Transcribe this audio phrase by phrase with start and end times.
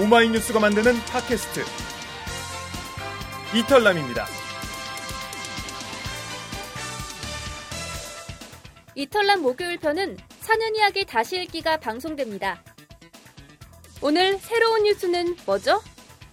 [0.00, 1.60] 오마이뉴스가 만드는 팟캐스트
[3.54, 4.26] 이털남입니다.
[8.94, 12.62] 이털남 목요일 편은 사는 이야기 다시 읽기가 방송됩니다.
[14.00, 15.82] 오늘 새로운 뉴스는 뭐죠?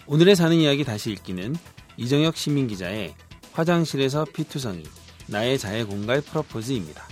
[0.08, 1.54] 오늘의 사는 이야기 다시 읽기는
[1.98, 3.14] 이정혁 시민 기자의
[3.52, 4.84] 화장실에서 피투성이
[5.28, 7.06] 나의 자해 공갈 프로포즈입니다.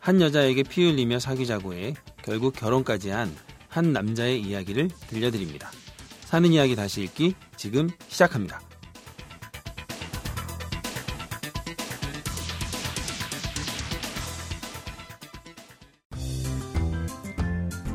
[0.00, 1.92] 한 여자에게 피 흘리며 사귀자고 해
[2.22, 3.36] 결국 결혼까지 한
[3.74, 5.68] 한 남자의 이야기를 들려드립니다.
[6.20, 8.60] 사는 이야기 다시 읽기 지금 시작합니다.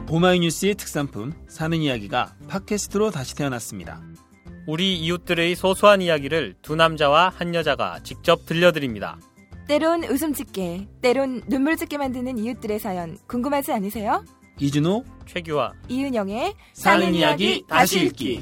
[0.09, 4.01] 오마이뉴스의 특산품 사는 이야기가 팟캐스트로 다시 태어났습니다.
[4.67, 9.17] 우리 이웃들의 소소한 이야기를 두 남자와 한 여자가 직접 들려드립니다.
[9.69, 14.25] 때론 웃음 짓게, 때론 눈물 짓게 만드는 이웃들의 사연 궁금하지 않으세요?
[14.59, 18.41] 이준호 최규화 이은영의 사는 이야기 다시 읽기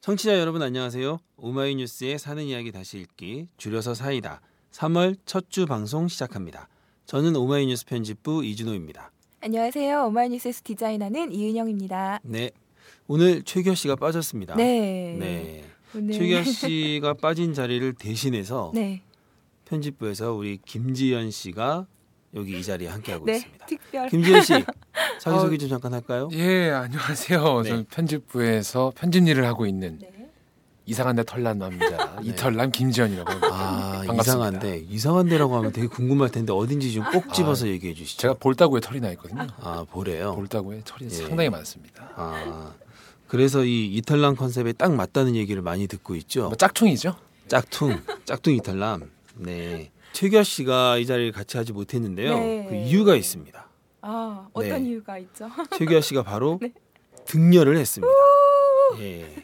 [0.00, 1.20] 청취자 여러분 안녕하세요.
[1.36, 4.40] 오마이뉴스의 사는 이야기 다시 읽기 줄여서 사이다
[4.72, 6.68] 3월 첫 주 방송 시작합니다.
[7.06, 9.12] 저는 오마이뉴스 편집부 이준호입니다.
[9.40, 10.06] 안녕하세요.
[10.06, 12.20] 오마이뉴스에서 디자인하는 이은영입니다.
[12.24, 12.50] 네.
[13.06, 14.56] 오늘 최규하 씨가 빠졌습니다.
[14.56, 15.16] 네.
[15.18, 15.64] 네.
[15.94, 19.02] 오늘 최규하 씨가 빠진 자리를 대신해서 네.
[19.66, 21.86] 편집부에서 우리 김지연 씨가
[22.34, 23.36] 여기 이 자리에 함께하고 네.
[23.36, 23.66] 있습니다.
[23.66, 24.52] 특별 김지연 씨
[25.20, 26.28] 자기 어, 소개 좀 잠깐 할까요?
[26.32, 27.62] 예, 안녕하세요.
[27.62, 27.68] 네.
[27.68, 30.08] 저는 편집부에서 편집 일을 하고 있는 네.
[30.84, 32.28] 이상한 데 털난 남자 네.
[32.30, 33.48] 이털남 김지현이라고 합니다.
[33.52, 34.20] 아 반갑습니다.
[34.22, 38.20] 이상한데 이상한데라고 하면 되게 궁금할 텐데 어딘지 좀 꼭 집어서 얘기해 주시죠.
[38.20, 39.46] 제가 볼따구에 털이 나 있거든요.
[39.60, 40.34] 아 보래요.
[40.34, 41.14] 볼따구에 털이 예.
[41.14, 42.10] 상당히 많습니다.
[42.16, 42.72] 아
[43.32, 46.48] 그래서 이 이탈남 컨셉에 딱 맞다는 얘기를 많이 듣고 있죠.
[46.48, 47.16] 뭐 짝퉁이죠?
[47.48, 49.10] 짝퉁 짝퉁 이탈남.
[49.36, 49.90] 네.
[50.12, 52.38] 최규하 씨가 이 자리를 같이 하지 못했는데요.
[52.38, 52.66] 네.
[52.68, 53.68] 그 이유가 있습니다.
[54.02, 54.90] 아, 어떤 네.
[54.90, 55.48] 이유가 있죠?
[55.78, 56.74] 최규하 씨가 바로 네.
[57.24, 58.12] 등려를 했습니다.
[59.00, 59.34] 예.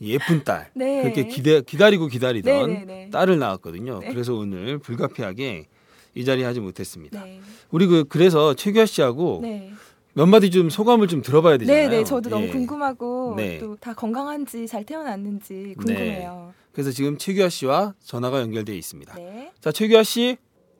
[0.00, 0.72] 예쁜 딸.
[0.74, 1.02] 네.
[1.02, 3.10] 그렇게 기대, 기다리고 기다리던 네, 네, 네.
[3.10, 4.00] 딸을 낳았거든요.
[4.00, 4.08] 네.
[4.08, 5.68] 그래서 오늘 불가피하게
[6.16, 7.22] 이 자리에 하지 못했습니다.
[7.22, 7.40] 네.
[7.70, 9.72] 우리 그 그래서 최규하 씨하고 네.
[10.16, 11.88] 몇 마디 좀 소감을 좀 들어봐야 되잖아요.
[11.88, 12.04] 네, 네.
[12.04, 12.50] 저도 너무 예.
[12.50, 13.58] 궁금하고 네.
[13.58, 16.54] 또다 건강한지 잘 태어났는지 궁금해요.
[16.72, 19.14] 그래서 지금 최규하 씨와 전화가 연결되어 있습니다.
[19.16, 19.52] 네.
[19.60, 20.36] 자, 최규하 씨.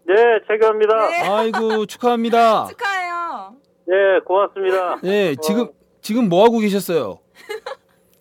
[0.06, 0.14] 네,
[0.46, 1.08] 최규합니다.
[1.08, 1.28] 네.
[1.28, 2.66] 아이고 축하합니다.
[2.66, 3.56] 축하해요.
[3.86, 5.00] 네, 고맙습니다.
[5.02, 5.68] 네, 지금
[6.00, 7.18] 지금 뭐 하고 계셨어요?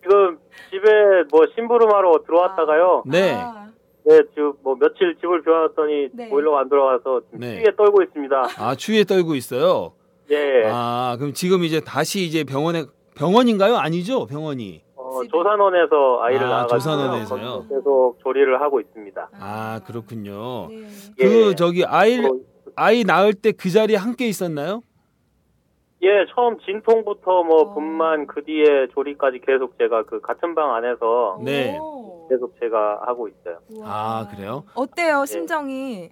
[0.02, 0.38] 지금
[0.70, 0.88] 집에
[1.30, 3.04] 뭐 심부름하러 들어왔다가요.
[3.06, 3.34] 네.
[3.34, 3.70] 아,
[4.04, 6.28] 네, 지금 뭐 며칠 집을 비워놨더니 네.
[6.28, 7.58] 보일러가 안 들어와서 지금 네.
[7.58, 8.48] 추위에 떨고 있습니다.
[8.58, 9.92] 아, 추위에 떨고 있어요.
[10.34, 12.84] 예, 아, 그럼 지금 이제 다시 이제 병원에
[13.16, 13.76] 병원인가요?
[13.76, 14.26] 아니죠?
[14.26, 14.82] 병원이.
[14.96, 15.20] 어.
[15.30, 17.66] 조산원에서 아이를 아, 조산원에서요?
[17.68, 19.28] 계속 조리를 하고 있습니다.
[19.38, 20.68] 아, 그렇군요.
[20.68, 20.86] 네.
[21.18, 21.54] 그 예.
[21.54, 22.30] 저기 아이 어,
[22.74, 24.82] 아이 낳을 때 그 자리에 함께 있었나요?
[26.02, 27.74] 예, 처음 진통부터 뭐 어.
[27.74, 31.78] 분만 그 뒤에 조리까지 계속 제가 그 같은 방 안에서 네.
[31.78, 32.26] 오.
[32.28, 33.58] 계속 제가 하고 있어요.
[33.70, 33.86] 우와.
[33.88, 34.64] 아, 그래요?
[34.74, 36.10] 어때요, 심정이?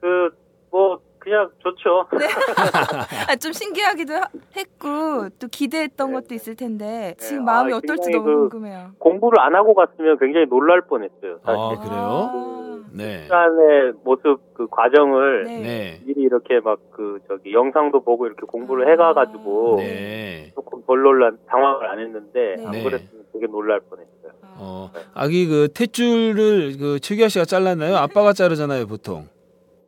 [0.00, 2.06] 그뭐 그냥 좋죠.
[3.28, 8.10] 아, 좀 신기하기도 하- 했고 또 기대했던 것도 있을 텐데 지금 네, 마음이 아, 어떨지
[8.10, 8.90] 너무 그- 궁금해요.
[8.98, 11.38] 공부를 안 하고 갔으면 굉장히 놀랄 뻔했어요.
[11.44, 11.60] 사실.
[11.60, 12.30] 아, 그래요?
[12.32, 13.22] 아, 네.
[13.22, 15.58] 시간의 모습 그 과정을 네.
[15.60, 16.00] 네.
[16.04, 20.50] 미리 이렇게 막 그 저기 영상도 보고 이렇게 공부를 해가가지고 네.
[20.54, 22.66] 조금 덜 놀란 당황을 안 했는데 네.
[22.66, 22.82] 안 네.
[22.82, 24.32] 그랬으면 되게 놀랄 뻔했어요.
[24.42, 24.56] 아.
[24.58, 27.96] 어, 아기 그 탯줄을 그 최규하 씨가 잘랐나요?
[27.96, 29.26] 아빠가 자르잖아요, 보통.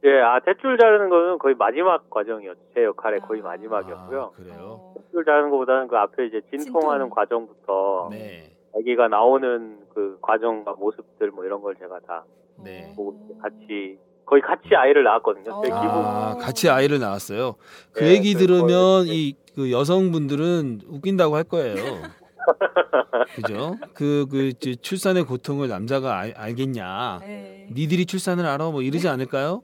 [0.04, 2.60] 예, 아 대출 자르는 거는 거의 마지막 과정이었죠.
[2.75, 4.20] 제 역할의 거의 마지막이었고요.
[4.22, 4.56] 아, 그래요.
[4.60, 4.94] 어.
[4.98, 7.10] 대출 자르는 것보다는 그 앞에 이제 진통하는 진통.
[7.10, 8.50] 과정부터 네.
[8.76, 12.25] 아기가 나오는 그 과정과 모습들 뭐 이런 걸 제가 다
[12.62, 12.92] 네.
[12.94, 15.44] 보고 같이 거의 같이 아이를 낳았거든요.
[15.44, 15.81] 제 어.
[15.81, 16.04] 기분.
[16.04, 17.54] 아, 같이 아이를 낳았어요.
[17.92, 21.75] 그 네, 얘기 그래서 들으면 이제- 이그 여성분들은 웃긴다고 할 거예요.
[23.36, 23.76] 그죠?
[23.94, 27.21] 그, 그, 출산의 고통을 남자가 알, 알겠냐.
[27.22, 27.68] 네.
[27.72, 28.71] 니들이 출산을 알아?
[28.71, 29.62] 뭐 이러지 않을까요?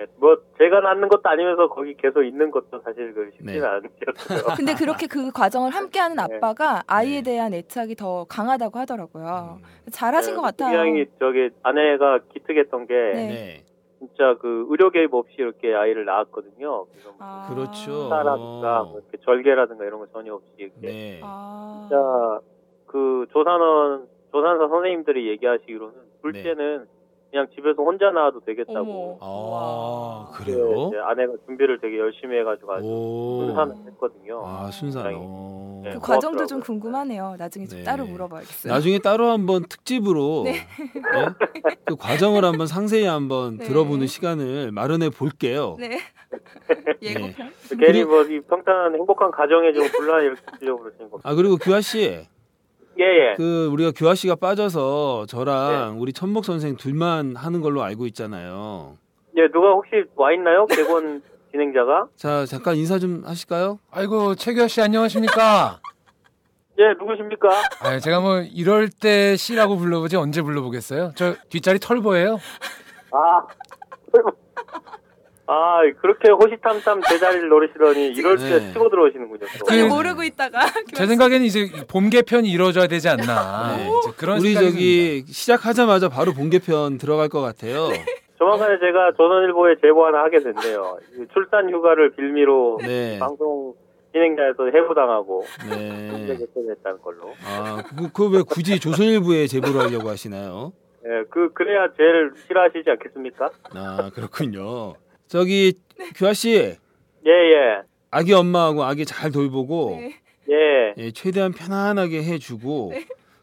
[0.00, 3.66] 예, 뭐 제가 낳는 것도 아니면서 거기 계속 있는 것도 사실 그 쉽지는 네.
[3.66, 4.54] 않으셨어요.
[4.56, 6.36] 근데 그렇게 그 과정을 함께하는 네.
[6.36, 7.32] 아빠가 아이에 네.
[7.32, 9.58] 대한 애착이 더 강하다고 하더라고요.
[9.60, 10.82] 음, 잘하신 것 같아요.
[10.82, 13.26] 굉장히 저기 아내가 기특했던 게 네.
[13.28, 13.64] 네.
[13.98, 16.86] 진짜 그 의료 개입 없이 이렇게 아이를 낳았거든요.
[16.86, 17.46] 그래서 뭐 아.
[17.50, 17.72] 그렇죠.
[17.72, 21.20] 식사라든가 뭐 이렇게 절개라든가 이런 거 전혀 없이 이렇게 네.
[21.22, 21.86] 아.
[21.88, 22.40] 진짜
[22.86, 26.86] 그 조산원 조산사 선생님들이 얘기하시기로는 둘째는
[27.30, 29.18] 그냥 집에서 혼자 나와도 되겠다고.
[29.20, 30.88] 아, 네, 그래요?
[30.88, 33.42] 이제 아내가 준비를 되게 열심히 해가지고 아주 오.
[33.46, 34.42] 순산을 했거든요.
[34.44, 35.04] 아, 순산.
[35.04, 35.24] 굉장히.
[35.28, 35.80] 어.
[35.84, 36.64] 네, 그 과정도 좀 고맙더라고요.
[36.80, 37.36] 궁금하네요.
[37.38, 37.84] 나중에 좀 네.
[37.84, 38.72] 따로 물어봐야겠어요.
[38.72, 40.66] 나중에 따로 한번 특집으로 네?
[41.84, 43.64] 그 과정을 한번 상세히 한번 네.
[43.64, 45.76] 들어보는 시간을 마련해 볼게요.
[45.78, 45.98] 네.
[47.02, 47.52] 예고편.
[47.78, 51.28] 괜히 뭐 이 평탄한 행복한 가정에 좀 분란을 일으키려고 그러시는 겁니다.
[51.28, 52.26] 아 그리고 규아 씨,
[53.00, 53.34] 예, 예.
[53.36, 58.98] 그 우리가 규아 씨가 빠져서 저랑 우리 천목 선생 둘만 하는 걸로 알고 있잖아요.
[59.36, 60.66] 예, 누가 혹시 와 있나요?
[60.66, 62.08] 개건 진행자가?
[62.16, 63.78] 자 잠깐 인사 좀 하실까요?
[63.90, 65.80] 아이고 최규하 씨 안녕하십니까?
[66.78, 67.48] 예, 누구십니까?
[67.82, 71.12] 아, 제가 뭐 이럴 때 씨라고 불러보지 언제 불러보겠어요?
[71.14, 72.38] 저 뒷자리 털보예요.
[73.12, 73.42] 아,
[75.52, 78.72] 아, 그렇게 호시탐탐 제자리를 노리시더니 이럴 때 네.
[78.72, 79.46] 치고 들어오시는군요.
[79.66, 80.60] 그- 모르고 있다가
[80.94, 83.76] 제 생각에는 이제 봄 개편이 이루어져야 되지 않나.
[83.76, 83.88] 네.
[84.16, 87.88] 그런 우리 저기 시작하자마자 바로 본개편 들어갈 것 같아요.
[88.38, 90.98] 조만간에 제가 조선일보에 제보 하나 하게 됐네요.
[91.18, 93.74] 이 출산 휴가를 빌미로 네, 방송
[94.12, 96.10] 진행자에서 해부당하고 네.
[96.12, 97.34] 문제 개편했다는 걸로.
[97.44, 97.82] 아,
[98.14, 100.72] 그왜 굳이 조선일보에 제보를 하려고 하시나요?
[101.04, 103.50] 예, 그 그래야 제일 싫어하시지 않겠습니까?
[103.74, 104.94] 아 그렇군요.
[105.30, 105.74] 저기
[106.16, 110.16] 규아 씨, 예, 예, 아기 엄마하고 아기 잘 돌보고 네.
[110.50, 110.94] 예.
[110.96, 112.92] 예, 최대한 편안하게 해주고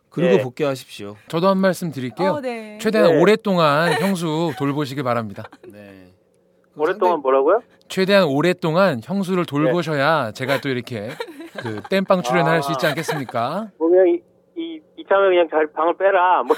[0.10, 0.44] 그리고 네.
[0.44, 1.16] 복귀하십시오.
[1.30, 2.32] 저도 한 말씀 드릴게요.
[2.32, 2.78] 어, 네.
[2.82, 3.22] 최대한 네.
[3.22, 5.46] 오랫동안 형수 돌보시길 바랍니다.
[5.72, 6.12] 네.
[6.76, 7.62] 오랫동안 뭐라고요?
[7.88, 11.12] 최대한 오랫동안 형수를 돌보셔야 제가 또 이렇게
[11.58, 12.90] 그 땜빵 출연을 할수 있지 아.
[12.90, 13.70] 않겠습니까?
[13.78, 14.22] 뭐 그냥 이,
[14.58, 16.44] 이 이참에 그냥 잘 방을 빼라.
[16.44, 16.54] 뭐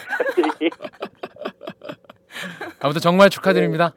[2.82, 3.94] 아무튼 정말 축하드립니다.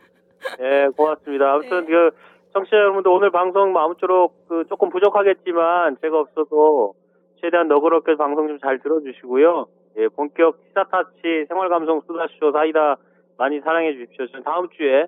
[0.60, 1.52] 예, 고맙습니다.
[1.54, 2.10] 아무튼 그
[2.52, 6.94] 청취자 여러분들 오늘 방송 뭐 아무쪼록 그 조금 부족하겠지만 제가 없어도
[7.40, 9.66] 최대한 너그럽게 방송 좀 잘 들어주시고요.
[9.99, 12.96] 예, 본격 시사타치 생활감성 수다쇼 사이다
[13.38, 14.26] 많이 사랑해 주십시오.
[14.28, 15.06] 저는 다음 주에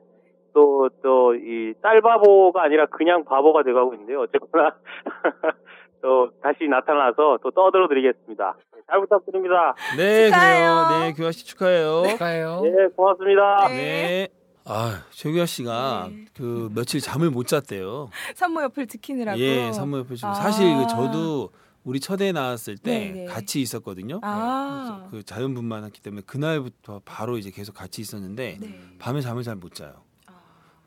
[0.54, 4.20] 또 또 이 쌀바보가 아니라 그냥 바보가 돼가고 있는데요.
[4.22, 4.74] 어쨌거나
[6.00, 8.54] 또 다시 나타나서 또 떠들어 드리겠습니다.
[8.86, 9.74] 잘 부탁드립니다.
[9.96, 10.84] 네, 축하해요.
[10.88, 11.00] 그래요.
[11.00, 12.02] 네, 규아 씨 축하해요.
[12.08, 12.62] 축하해요.
[12.66, 13.68] 예, 고맙습니다.
[13.68, 13.74] 네.
[13.74, 14.28] 네.
[14.64, 16.24] 아, 최규아 씨가 네.
[16.34, 18.08] 그 며칠 잠을 못 잤대요.
[18.34, 19.38] 산모 옆을 지키느라고.
[19.38, 20.34] 예, 산모 옆에 지금 아.
[20.34, 21.50] 사실 그 저도
[21.84, 23.24] 우리 첫애 낳았을 때 네, 네.
[23.26, 24.20] 같이 있었거든요.
[24.22, 25.06] 아.
[25.10, 28.80] 그 자연분만 했기 때문에 그날부터 바로 이제 계속 같이 있었는데 네.
[28.98, 30.02] 밤에 잠을 잘 못 자요.
[30.26, 30.32] 아.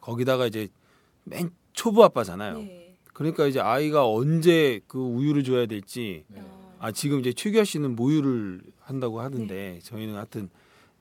[0.01, 0.69] 거기다가 이제
[1.23, 2.57] 맨 초보 아빠잖아요.
[2.57, 2.97] 네.
[3.13, 6.41] 그러니까 이제 아이가 언제 그 우유를 줘야 될지 네.
[6.79, 9.79] 아 지금 이제 최규하 씨는 모유를 한다고 하던데 네.
[9.83, 10.49] 저희는 하여튼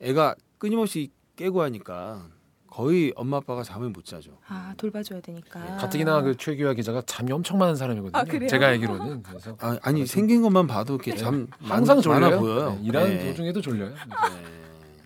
[0.00, 2.28] 애가 끊임없이 깨고 하니까
[2.76, 4.32] 거의 엄마 아빠가 잠을 못 자죠.
[4.49, 5.61] 아, 돌봐줘야 되니까.
[5.78, 8.20] 가뜩이나 그 최규하 기자가 잠이 엄청 많은 사람이거든요.
[8.20, 8.50] 아, 그래요?
[8.50, 12.20] 제가 알기로는 그래서 아, 아니 생긴 것만 봐도 이렇게 잠 항상 많- 졸려요.
[12.20, 12.78] 많아 보여요.
[12.78, 13.26] 네, 일하는 네.
[13.28, 13.88] 도중에도 졸려요.
[13.88, 13.94] 네.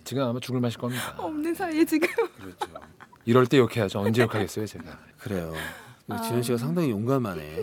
[0.03, 1.15] 지금 아마 죽을 맛일 겁니다.
[1.17, 2.09] 없는 사이에 지금.
[2.41, 2.67] 그렇죠.
[3.23, 3.99] 이럴 때 욕해야죠.
[4.01, 4.83] 언제 욕하겠어요, 제가.
[5.19, 5.53] 그래요.
[6.07, 6.21] 그 아.
[6.21, 7.61] 지현 씨가 상당히 용감하네.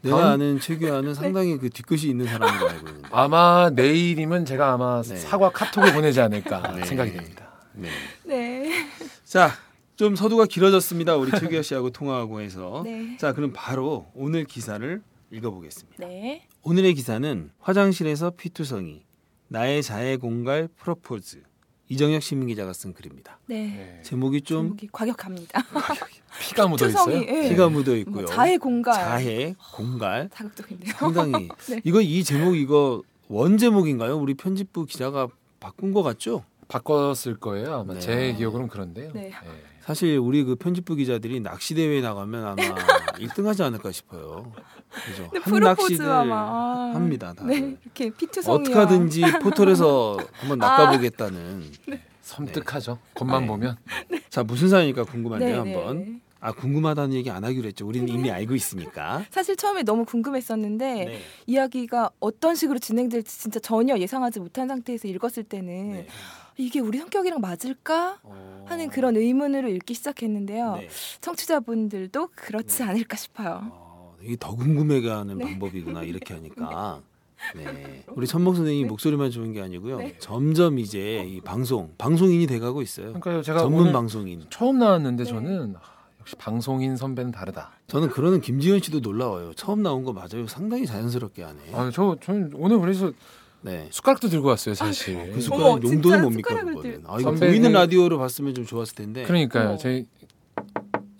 [0.00, 3.08] 내가 다음- 아는 최규하는 상당히 그 뒤끝이 있는 사람으로 알고 있는데.
[3.12, 5.14] 아마 내일이면 제가 아마 네.
[5.14, 6.84] 사과 카톡을 보내지 않을까 네.
[6.84, 7.46] 생각이 됩니다.
[7.74, 7.90] 네.
[9.26, 9.32] 네.
[9.32, 9.50] 자,
[9.96, 11.16] 좀 서두가 길어졌습니다.
[11.16, 12.82] 우리 최규하 씨하고 통화하고 해서.
[12.84, 13.16] 네.
[13.16, 15.02] 자, 그럼 바로 오늘 기사를
[15.32, 16.06] 읽어보겠습니다.
[16.06, 16.46] 네.
[16.62, 19.02] 오늘의 기사는 화장실에서 피투성이
[19.48, 21.42] 나의 자해 공갈 프로포즈
[21.88, 23.38] 이정혁 시민 기자가 쓴 글입니다.
[23.46, 23.66] 네.
[23.66, 24.00] 네.
[24.04, 25.60] 제목이 좀 제목이 과격합니다.
[26.40, 27.16] 피가 묻어 있어요.
[27.28, 27.48] 예.
[27.48, 28.26] 피가 묻어 뭐 있고요.
[28.26, 28.94] 자해 공갈.
[28.94, 30.94] 자해 공갈 자극적인데요.
[30.94, 31.80] 상당히 네.
[31.84, 34.16] 이거 이 제목 이거 원 제목인가요?
[34.18, 35.28] 우리 편집부 기자가
[35.60, 36.44] 바꾼 것 같죠?
[36.68, 37.74] 바꿨을 거예요.
[37.80, 38.00] 아마 네.
[38.00, 39.10] 제 기억으로는 그런데요.
[39.14, 39.30] 네.
[39.80, 42.54] 사실 우리 그 편집부 기자들이 낚시 대회 나가면 아마
[43.18, 44.52] 1등하지 않을까 싶어요.
[44.90, 45.22] 그죠?
[45.22, 47.32] 한 낚시들 프로포즈와 막 합니다.
[47.36, 47.46] 다들.
[47.60, 47.76] 네.
[47.84, 50.78] 이렇게 피투성이와 어떻게 하든지 포털에서 한번 아.
[50.78, 51.70] 낚아보겠다는.
[52.22, 52.98] 섬뜩하죠.
[53.14, 53.46] 겉만 네.
[53.46, 53.76] 보면.
[54.28, 55.98] 자 무슨 사연일까 궁금한데요, 네, 한번.
[55.98, 56.20] 네.
[56.40, 57.86] 아 궁금하다는 얘기 안 하기로 했죠.
[57.86, 59.24] 우리는 이미 알고 있으니까.
[59.30, 61.20] 사실 처음에 너무 궁금했었는데 네.
[61.46, 66.06] 이야기가 어떤 식으로 진행될지 진짜 전혀 예상하지 못한 상태에서 읽었을 때는 네.
[66.58, 68.64] 이게 우리 성격이랑 맞을까 어.
[68.66, 70.76] 하는 그런 의문으로 읽기 시작했는데요.
[70.76, 70.88] 네.
[71.20, 73.60] 청취자분들도 그렇지 않을까 싶어요.
[73.72, 75.44] 어, 이게 더 궁금해가 하는 네.
[75.44, 77.02] 방법이구나 이렇게 하니까.
[77.54, 78.02] 네.
[78.08, 78.88] 우리 천목 선생님이 네.
[78.88, 79.98] 목소리만 좋은 게 아니고요.
[79.98, 80.16] 네.
[80.18, 83.08] 점점 이제 이 방송 방송인이 돼가고 있어요.
[83.08, 83.42] 그러니까요.
[83.42, 84.44] 제가 전문 방송인.
[84.48, 85.30] 처음 나왔는데 네.
[85.30, 85.80] 저는 아,
[86.20, 87.72] 역시 방송인 선배는 다르다.
[87.88, 89.52] 저는 그러는 김지현 씨도 놀라워요.
[89.54, 90.46] 처음 나온 거 맞아요.
[90.48, 91.60] 상당히 자연스럽게 하네.
[91.74, 93.12] 아, 저 저는 오늘 그래서
[93.66, 93.88] 네.
[93.90, 95.16] 숟가락도 들고 왔어요, 사실.
[95.16, 96.82] 그 어머, 숟가락 진짜 용도는 뭡니까 그거는?
[96.82, 99.24] 들- 아 이거 선배들- 보이는 라디오로 봤으면 좀 좋았을 텐데.
[99.24, 99.70] 그러니까요.
[99.70, 99.76] 어머.
[99.76, 100.06] 저희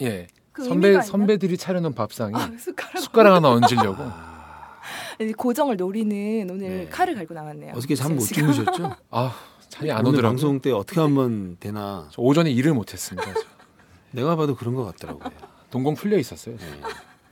[0.00, 0.28] 예.
[0.52, 2.44] 그 선배 선배들이 차려놓은 밥상이 있나?
[2.44, 3.02] 아, 숟가락.
[3.02, 3.96] 숟가락 하나 얹으려고.
[4.04, 4.78] 아,
[5.36, 6.88] 고정을 노리는 오늘 네.
[6.88, 7.72] 칼을 갈고 나왔네요.
[7.74, 8.20] 어떻게 잠 못.
[8.20, 8.94] 주무셨죠?
[9.10, 9.34] 아,
[9.68, 10.22] 잠이 안 오더라고요.
[10.22, 13.34] 방송 때 어떻게 하면 되나 저 오전에 일을 못 했습니다.
[13.34, 13.40] 저.
[14.12, 15.30] 내가 봐도 그런 것 같더라고요.
[15.70, 16.56] 동공 풀려 있었어요.
[16.56, 16.80] 네.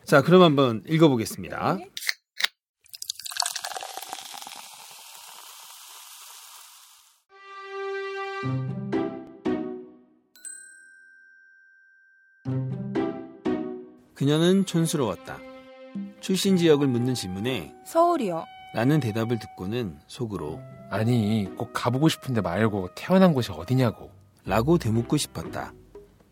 [0.04, 1.78] 자, 그럼 한번 읽어 보겠습니다.
[14.24, 15.38] 그녀는 촌스러웠다.
[16.20, 18.46] 출신 지역을 묻는 질문에 서울이요.
[18.74, 24.10] 나는 대답을 듣고는 속으로 아니 꼭 가보고 싶은데 말고 태어난 곳이 어디냐고.
[24.46, 25.74] 라고 되묻고 싶었다.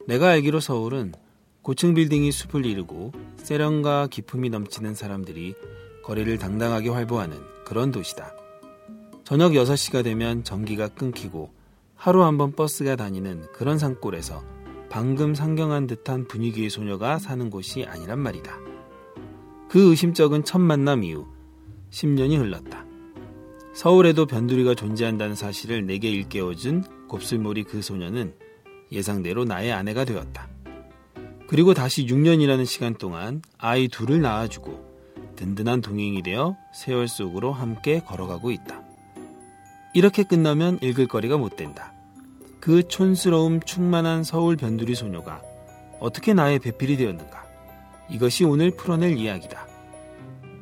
[0.09, 1.13] 내가 알기로 서울은
[1.61, 5.55] 고층 빌딩이 숲을 이루고 세련과 기품이 넘치는 사람들이
[6.03, 8.33] 거리를 당당하게 활보하는 그런 도시다.
[9.23, 11.53] 저녁 6시가 되면 전기가 끊기고
[11.95, 14.43] 하루 한 번 버스가 다니는 그런 산골에서
[14.93, 18.59] 방금 상경한 듯한 분위기의 소녀가 사는 곳이 아니란 말이다.
[19.71, 21.27] 그 의심쩍은 첫 만남 이후
[21.91, 22.85] 10년이 흘렀다.
[23.73, 28.35] 서울에도 변두리가 존재한다는 사실을 내게 일깨워준 곱슬머리 그 소녀는
[28.93, 30.51] 예상대로 나의 아내가 되었다.
[31.49, 34.93] 그리고 다시 6년이라는 시간 동안 아이 둘을 낳아주고
[35.37, 38.83] 든든한 동행이 되어 세월 속으로 함께 걸어가고 있다.
[39.95, 41.92] 이렇게 끝나면 읽을 거리가 못 된다.
[42.63, 45.43] 그 촌스러움 충만한 서울 변두리 소녀가
[45.99, 47.45] 어떻게 나의 배필이 되었는가?
[48.09, 49.67] 이것이 오늘 풀어낼 이야기다.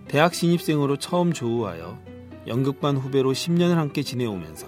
[0.09, 1.99] 대학 신입생으로 처음 조우하여
[2.47, 4.67] 연극반 후배로 10년을 함께 지내오면서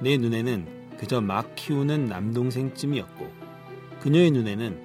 [0.00, 3.26] 내 눈에는 그저 막 키우는 남동생쯤이었고
[4.00, 4.78] 그녀의 눈에는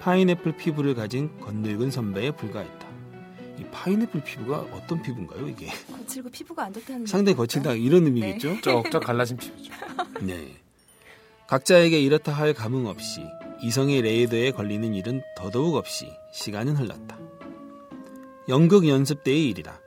[0.00, 2.86] 파인애플 피부를 가진 건늙은 선배에 불과했다.
[3.58, 5.70] 이 파인애플 피부가 어떤 피부인가요, 이게?
[5.96, 7.34] 거칠고 피부가 안 좋다는 상당히?
[7.34, 8.60] 거칠다 이런 의미겠죠?
[8.60, 9.72] 쩍쩍 갈라진 피부죠.
[10.20, 10.61] 네.
[11.52, 13.20] 각자에게 이렇다 할 감흥 없이
[13.60, 17.18] 이성의 레이더에 걸리는 일은 더더욱 없이 시간은 흘렀다.
[18.48, 19.78] 연극 연습 때의 일이다.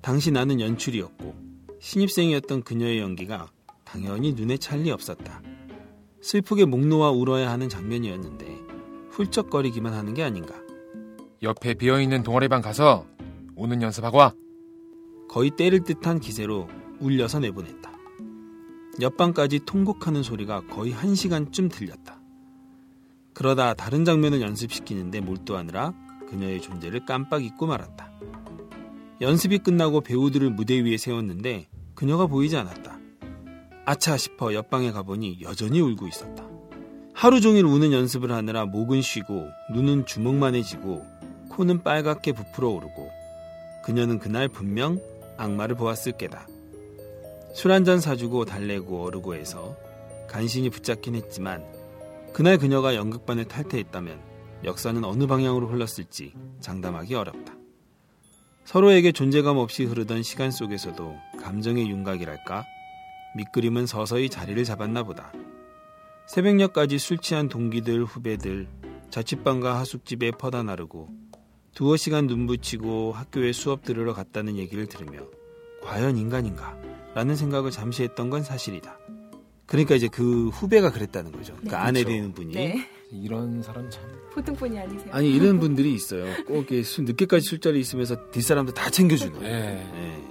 [0.00, 1.34] 당시 나는 연출이었고
[1.80, 3.50] 신입생이었던 그녀의 연기가
[3.84, 5.42] 당연히 눈에 찰 리 없었다.
[6.22, 8.46] 슬프게 목 놓아 울어야 하는 장면이었는데
[9.10, 10.54] 훌쩍거리기만 하는 게 아닌가.
[11.42, 13.04] 옆에 비어있는 동아리방 가서
[13.54, 14.32] 우는 연습하고 와.
[15.28, 16.68] 거의 때릴 듯한 기세로
[17.00, 17.89] 울려서 내보냈다.
[19.02, 22.20] 옆방까지 통곡하는 소리가 거의 한 시간쯤 들렸다.
[23.34, 25.94] 그러다 다른 장면을 연습시키는데 몰두하느라
[26.28, 28.10] 그녀의 존재를 깜빡 잊고 말았다.
[29.20, 32.98] 연습이 끝나고 배우들을 무대 위에 세웠는데 그녀가 보이지 않았다.
[33.84, 36.48] 아차 싶어 옆방에 가보니 여전히 울고 있었다.
[37.12, 41.04] 하루 종일 우는 연습을 하느라 목은 쉬고 눈은 주먹만해지고
[41.50, 43.10] 코는 빨갛게 부풀어 오르고
[43.84, 45.00] 그녀는 그날 분명
[45.36, 46.46] 악마를 보았을 게다.
[47.52, 49.76] 술 한 잔 사주고 달래고 어르고 해서
[50.28, 51.64] 간신히 붙잡긴 했지만
[52.32, 54.20] 그날 그녀가 연극반을 탈퇴했다면
[54.64, 57.54] 역사는 어느 방향으로 흘렀을지 장담하기 어렵다.
[58.64, 62.64] 서로에게 존재감 없이 흐르던 시간 속에서도 감정의 윤곽이랄까
[63.36, 65.32] 밑그림은 서서히 자리를 잡았나 보다.
[66.28, 68.68] 새벽녘까지 술 취한 동기들 후배들
[69.10, 71.08] 자취방과 하숙집에 퍼다 나르고
[71.74, 75.20] 두어 시간 눈 붙이고 학교에 수업 들으러 갔다는 얘기를 들으며
[75.82, 76.76] 과연 인간인가?
[77.14, 78.98] 라는 생각을 잠시 했던 건 사실이다.
[79.66, 81.54] 그러니까 이제 그 후배가 그랬다는 거죠.
[81.56, 82.16] 그 네, 아내 그렇죠.
[82.16, 82.54] 되는 분이.
[82.54, 82.88] 네.
[83.12, 84.04] 이런 사람 참.
[84.32, 85.12] 보통 분이 아니세요.
[85.12, 86.24] 아니 이런 분들이 있어요.
[86.44, 89.42] 꼭 늦게까지 술자리 있으면서 뒷사람들 다 챙겨주는.
[89.42, 89.48] 예.
[89.48, 90.24] 예.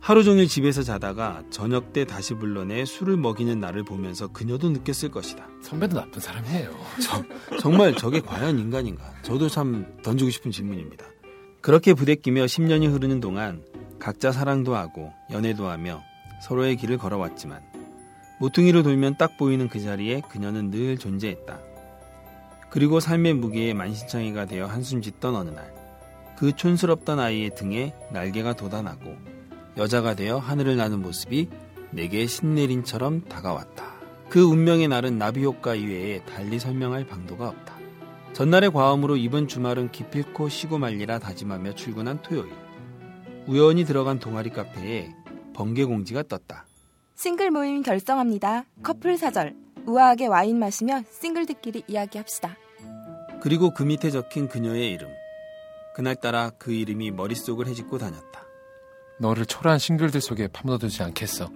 [0.00, 5.46] 하루 종일 집에서 자다가 저녁 때 다시 불러내 술을 먹이는 나를 보면서 그녀도 느꼈을 것이다.
[5.62, 6.70] 선배도 나쁜 사람이에요.
[7.60, 9.04] 정말 저게 과연 인간인가?
[9.22, 11.04] 저도 참 던지고 싶은 질문입니다.
[11.60, 13.62] 그렇게 부대끼며 10년이 흐르는 동안
[13.98, 16.02] 각자 사랑도 하고 연애도 하며
[16.40, 17.62] 서로의 길을 걸어왔지만
[18.38, 21.58] 모퉁이로 돌면 딱 보이는 그 자리에 그녀는 늘 존재했다.
[22.70, 25.74] 그리고 삶의 무게에 만신창이가 되어 한숨 짓던 어느 날,
[26.36, 29.16] 그 촌스럽던 아이의 등에 날개가 돋아나고
[29.76, 31.48] 여자가 되어 하늘을 나는 모습이
[31.90, 33.84] 내게 신내림처럼 다가왔다.
[34.28, 37.78] 그 운명의 날은 나비 효과 이외에 달리 설명할 방도가 없다.
[38.34, 42.52] 전날의 과음으로 이번 주말은 기필코 쉬고 말리라 다짐하며 출근한 토요일.
[43.48, 45.14] 우연히 들어간 동아리 카페에
[45.54, 46.66] 번개 공지가 떴다.
[47.14, 48.64] 싱글 모임 결성합니다.
[48.82, 49.56] 커플 사절.
[49.86, 52.56] 우아하게 와인 마시며 싱글들끼리 이야기합시다.
[53.40, 55.08] 그리고 그 밑에 적힌 그녀의 이름.
[55.94, 58.42] 그날따라 그 이름이 머릿속을 헤집고 다녔다.
[59.18, 61.50] 너를 초라한 싱글들 속에 파묻어두지 않겠어.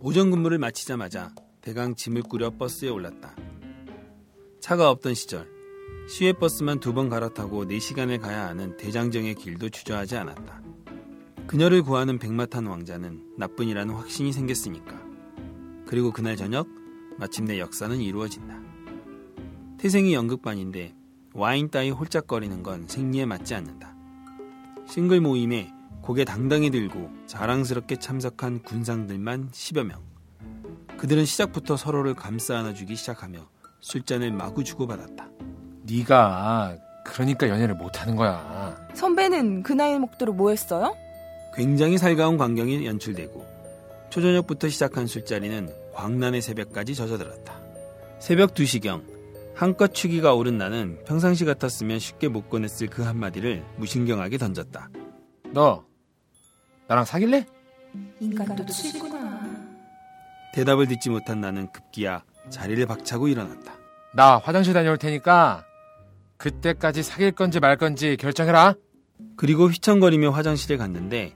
[0.00, 1.30] 오전 근무를 마치자마자
[1.62, 3.34] 대강 짐을 꾸려 버스에 올랐다.
[4.60, 5.48] 차가 없던 시절
[6.08, 10.65] 시외버스만 두 번 갈아타고 4시간을 가야 하는 대장정의 길도 주저하지 않았다.
[11.46, 15.00] 그녀를 구하는 백마탄 왕자는 나뿐이라는 확신이 생겼으니까.
[15.86, 16.66] 그리고 그날 저녁
[17.18, 18.58] 마침내 역사는 이루어진다.
[19.78, 20.94] 태생이 연극반인데
[21.34, 23.94] 와인 따위 홀짝거리는 건 생리에 맞지 않는다.
[24.88, 25.72] 싱글 모임에
[26.02, 30.02] 고개 당당히 들고 자랑스럽게 참석한 군상들만 10여 명.
[30.98, 33.48] 그들은 시작부터 서로를 감싸 안아주기 시작하며
[33.80, 35.28] 술잔을 마구 주고받았다.
[35.82, 38.88] 네가 그러니까 연애를 못하는 거야.
[38.94, 40.96] 선배는 그 나이 먹도록 뭐 했어요?
[41.56, 43.46] 굉장히 살가운 광경이 연출되고
[44.10, 47.58] 초저녁부터 시작한 술자리는 광란의 새벽까지 젖어들었다.
[48.18, 49.02] 새벽 2시경
[49.54, 54.90] 한껏 추기가 오른 나는 평상시 같았으면 쉽게 못 꺼냈을 그 한마디를 무신경하게 던졌다.
[55.52, 55.86] 너
[56.88, 57.46] 나랑 사귈래?
[58.20, 59.40] 인간도 치구나.
[60.52, 63.72] 대답을 듣지 못한 나는 급기야 자리를 박차고 일어났다.
[64.14, 65.64] 나 화장실 다녀올 테니까
[66.36, 68.74] 그때까지 사귈 건지 말 건지 결정해라.
[69.36, 71.34] 그리고 휘청거리며 화장실에 갔는데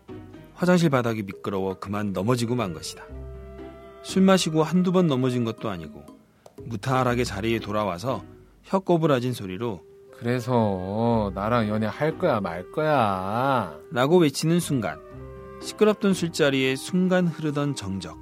[0.60, 3.02] 화장실 바닥이 미끄러워 그만 넘어지고 만 것이다.
[4.02, 6.04] 술 마시고 한두 번 넘어진 것도 아니고
[6.66, 8.22] 무탈하게 자리에 돌아와서
[8.62, 9.80] 혀 꼬부라진 소리로
[10.18, 13.74] 그래서 나랑 연애할 거야 말 거야.
[13.90, 15.00] 라고 외치는 순간
[15.62, 18.18] 시끄럽던 술자리에 순간 흐르던 정적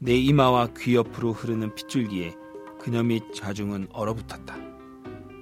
[0.00, 2.34] 내 이마와 귀 옆으로 흐르는 핏줄기에
[2.80, 4.56] 그녀 및 좌중은 얼어붙었다.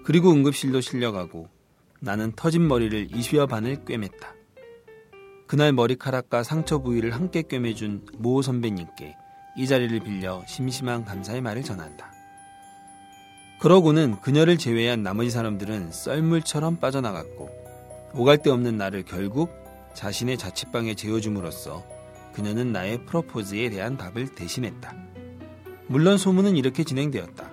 [0.05, 1.49] 그리고 응급실로 실려가고
[2.01, 4.42] 나는 터진 머리를 20여 반을 꿰맸다.
[5.53, 9.19] 그날 머리카락과 상처 부위를 함께 꿰매준 모 선배님께
[9.55, 12.11] 이 자리를 빌려 심심한 감사의 말을 전한다.
[13.61, 17.51] 그러고는 그녀를 제외한 나머지 사람들은 썰물처럼 빠져나갔고
[18.15, 19.51] 오갈 데 없는 나를 결국
[19.93, 21.85] 자신의 자취방에 재워줌으로써
[22.33, 24.95] 그녀는 나의 프로포즈에 대한 답을 대신했다.
[25.87, 27.53] 물론 소문은 이렇게 진행되었다.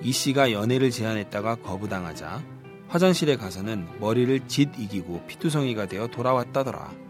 [0.00, 2.40] 이 씨가 연애를 제안했다가 거부당하자
[2.86, 7.05] 화장실에 가서는 머리를 짓 이기고 피투성이가 되어 돌아왔다더라.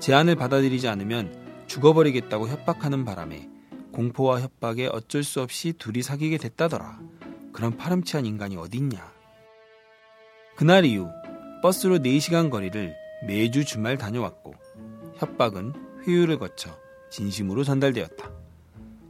[0.00, 3.48] 제안을 받아들이지 않으면 죽어버리겠다고 협박하는 바람에
[3.92, 7.00] 공포와 협박에 어쩔 수 없이 둘이 사귀게 됐다더라.
[7.52, 9.12] 그런 파렴치한 인간이 어딨냐.
[10.56, 11.08] 그날 이후
[11.62, 12.94] 버스로 4시간 거리를
[13.26, 14.54] 매주 주말 다녀왔고
[15.16, 15.72] 협박은
[16.06, 16.70] 회유를 거쳐
[17.10, 18.30] 진심으로 전달되었다.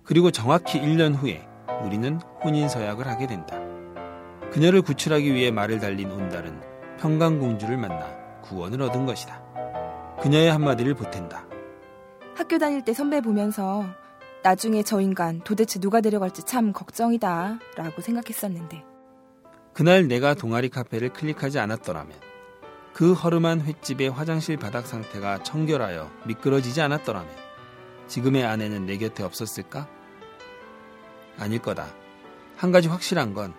[0.05, 1.47] 그리고 정확히 1년 후에
[1.85, 3.61] 우리는 혼인 서약을 하게 된다.
[4.51, 6.61] 그녀를 구출하기 위해 말을 달린 온달은
[6.99, 9.48] 평강공주를 만나 구원을 얻은 것이다.
[10.21, 11.47] 그녀의 한마디를 보탠다.
[12.35, 13.85] 학교 다닐 때 선배 보면서
[14.43, 18.85] 나중에 저 인간 도대체 누가 데려갈지 참 걱정이다 라고 생각했었는데
[19.73, 22.17] 그날 내가 동아리 카페를 클릭하지 않았더라면
[22.93, 27.31] 그 허름한 횟집의 화장실 바닥 상태가 청결하여 미끄러지지 않았더라면
[28.09, 29.87] 지금의 아내는 내 곁에 없었을까?
[31.39, 31.87] 아닐 거다.
[32.57, 33.55] 한 가지 확실한 건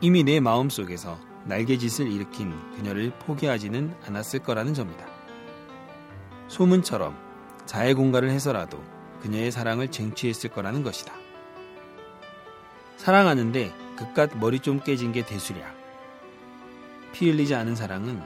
[0.00, 5.15] 이미 내 마음 속에서 날개짓을 일으킨 그녀를 포기하지는 않았을 거라는 점이다.
[6.48, 7.16] 소문처럼
[7.66, 8.82] 자해 공갈을 해서라도
[9.22, 11.12] 그녀의 사랑을 쟁취했을 거라는 것이다.
[12.96, 15.74] 사랑하는데 그깟 머리 좀 깨진 게 대수랴.
[17.12, 18.22] 피 흘리지 않은 사랑은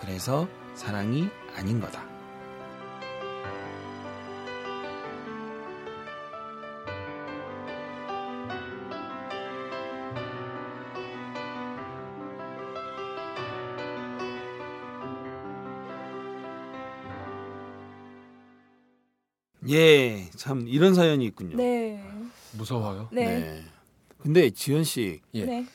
[0.00, 2.09] 그래서 사랑이 아닌 거다.
[19.70, 21.56] 예, 참 이런 사연이 있군요.
[21.56, 22.02] 네.
[22.52, 23.08] 무서워요.
[23.12, 23.62] 네.
[24.18, 25.44] 근데 지현 씨 예.
[25.44, 25.66] 네.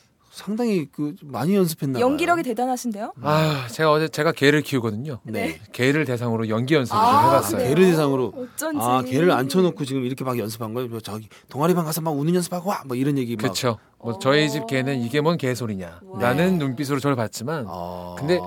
[0.45, 2.05] 상당히 그 많이 연습했나 봐요.
[2.05, 3.13] 연기력이 대단하신데요?
[3.21, 5.19] 아, 제가 어제 제가 개를 키우거든요.
[5.23, 5.61] 네.
[5.71, 7.57] 개를 대상으로 연기 연습을 아, 좀 해봤어요.
[7.57, 7.69] 그래요?
[7.69, 8.79] 개를 대상으로 어쩐지.
[8.81, 10.89] 아 개를 앉혀놓고 지금 이렇게 막 연습한 거예요.
[10.89, 13.43] 뭐 저기 동아리방 가서 막 우는 연습하고 와, 뭐 이런 얘기 막.
[13.43, 13.77] 그렇죠.
[13.97, 16.01] 뭐 저희 집 개는 이게 뭔 개소리냐.
[16.03, 16.19] 와.
[16.19, 18.39] 라는 눈빛으로 저를 봤지만 아, 근데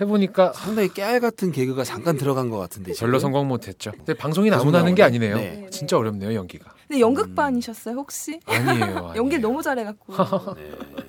[0.00, 2.92] 해보니까 상당히 깨알 같은 개그가 잠깐 들어간 것 같은데.
[2.92, 3.06] 지금.
[3.06, 3.92] 별로 성공 못했죠.
[3.92, 5.02] 근데 방송이 하는 게.
[5.04, 5.36] 아니네요.
[5.36, 5.66] 네.
[5.70, 6.74] 진짜 어렵네요 연기가.
[6.88, 8.40] 근데 연극반이셨어요 혹시?
[8.46, 8.84] 아니에요.
[8.84, 9.12] 아니에요.
[9.14, 10.12] 연기를 너무 잘해갖고
[10.56, 11.05] 네.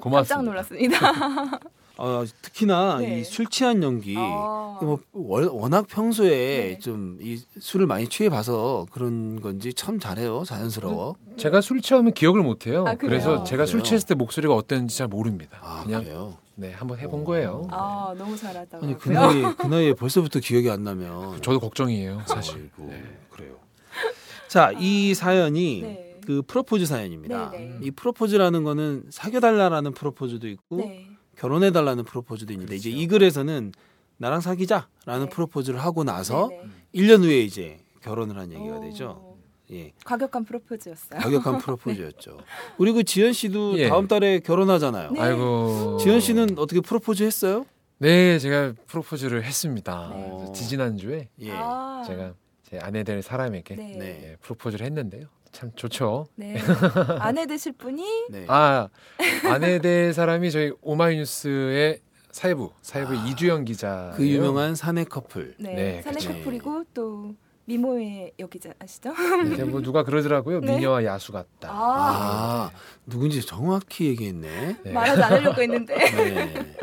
[0.00, 0.34] 고맙습니다.
[0.34, 1.60] 깜짝 놀랐습니다.
[1.96, 3.20] 어, 특히나 네.
[3.20, 4.14] 이술 취한 연기.
[4.16, 4.78] 아.
[4.82, 6.78] 뭐 월- 워낙 평소에 네.
[6.78, 10.44] 좀이 술을 많이 취해 봐서 그런 건지 참 잘해요.
[10.44, 11.16] 자연스러워.
[11.36, 12.84] 제가 술 취하면 기억을 못 해요.
[12.86, 12.98] 아, 그래요?
[13.10, 13.84] 그래서 제가 술 그래요?
[13.84, 15.58] 취했을 때 목소리가 어땠는지 잘 모릅니다.
[15.62, 16.38] 아 그냥 그래요.
[16.54, 17.66] 네 한번 해본 거예요.
[17.70, 18.82] 아 너무 잘하다고요.
[18.88, 21.42] 아니 그 나이에 그 나이에 벌써부터 기억이 안 나면.
[21.42, 22.70] 저도 걱정이에요 사실.
[22.76, 23.02] 아이고, 네.
[23.30, 23.52] 그래요.
[24.48, 26.09] 자, 이 사연이 네.
[26.30, 27.50] 그 프로포즈 사연입니다.
[27.50, 27.78] 네, 네.
[27.82, 31.08] 이 프로포즈라는 거는 사귀어달라라는 프로포즈도 있고 네.
[31.36, 33.72] 결혼해달라는 프로포즈도 있는데 이제 이 글에서는
[34.18, 35.28] 나랑 사귀자라는 네.
[35.28, 36.62] 프로포즈를 하고 나서 네,
[36.92, 37.00] 네.
[37.02, 38.80] 1년 후에 이제 결혼을 한 얘기가 오.
[38.80, 39.36] 되죠.
[39.72, 39.92] 예.
[40.04, 41.18] 과격한 프로포즈였어요.
[41.18, 42.38] 과격한 프로포즈였죠.
[42.78, 43.88] 우리 그 지현 씨도 예.
[43.88, 45.10] 다음 달에 결혼하잖아요.
[45.10, 45.20] 네.
[45.20, 45.98] 아이고.
[46.00, 47.66] 지현 씨는 어떻게 프로포즈 했어요?
[47.98, 50.12] 네 제가 프로포즈를 했습니다.
[50.14, 50.52] 네.
[50.54, 51.50] 지지난 주에 예.
[51.50, 52.04] 아.
[52.06, 53.82] 제가 제 아내 될 사람에게 네.
[53.82, 53.98] 네.
[53.98, 54.30] 네.
[54.30, 55.26] 예, 프로포즈를 했는데요.
[55.52, 56.26] 참 좋죠.
[57.20, 58.44] 아내 되실 분이 네.
[58.48, 58.88] 아
[59.48, 65.54] 아내 될 사람이 저희 오마이뉴스의 사회부 사회부 아, 이주영 기자 그 유명한 사내 커플.
[65.58, 66.32] 네, 네, 사내 그쵸.
[66.32, 67.34] 커플이고 또
[67.64, 69.12] 미모의 여기자 아시죠?
[69.56, 70.76] 네, 뭐 누가 그러더라고요 네.
[70.76, 71.68] 미녀와 야수 같다.
[71.70, 72.70] 아,
[73.06, 74.76] 누군지 정확히 얘기했네.
[74.84, 74.92] 네.
[74.92, 75.94] 말하지 않으려고 했는데.
[76.16, 76.74] 네.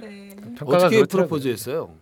[0.00, 0.36] 네.
[0.56, 1.04] 평가가 어떻게.
[1.04, 1.94] 프로포즈했어요?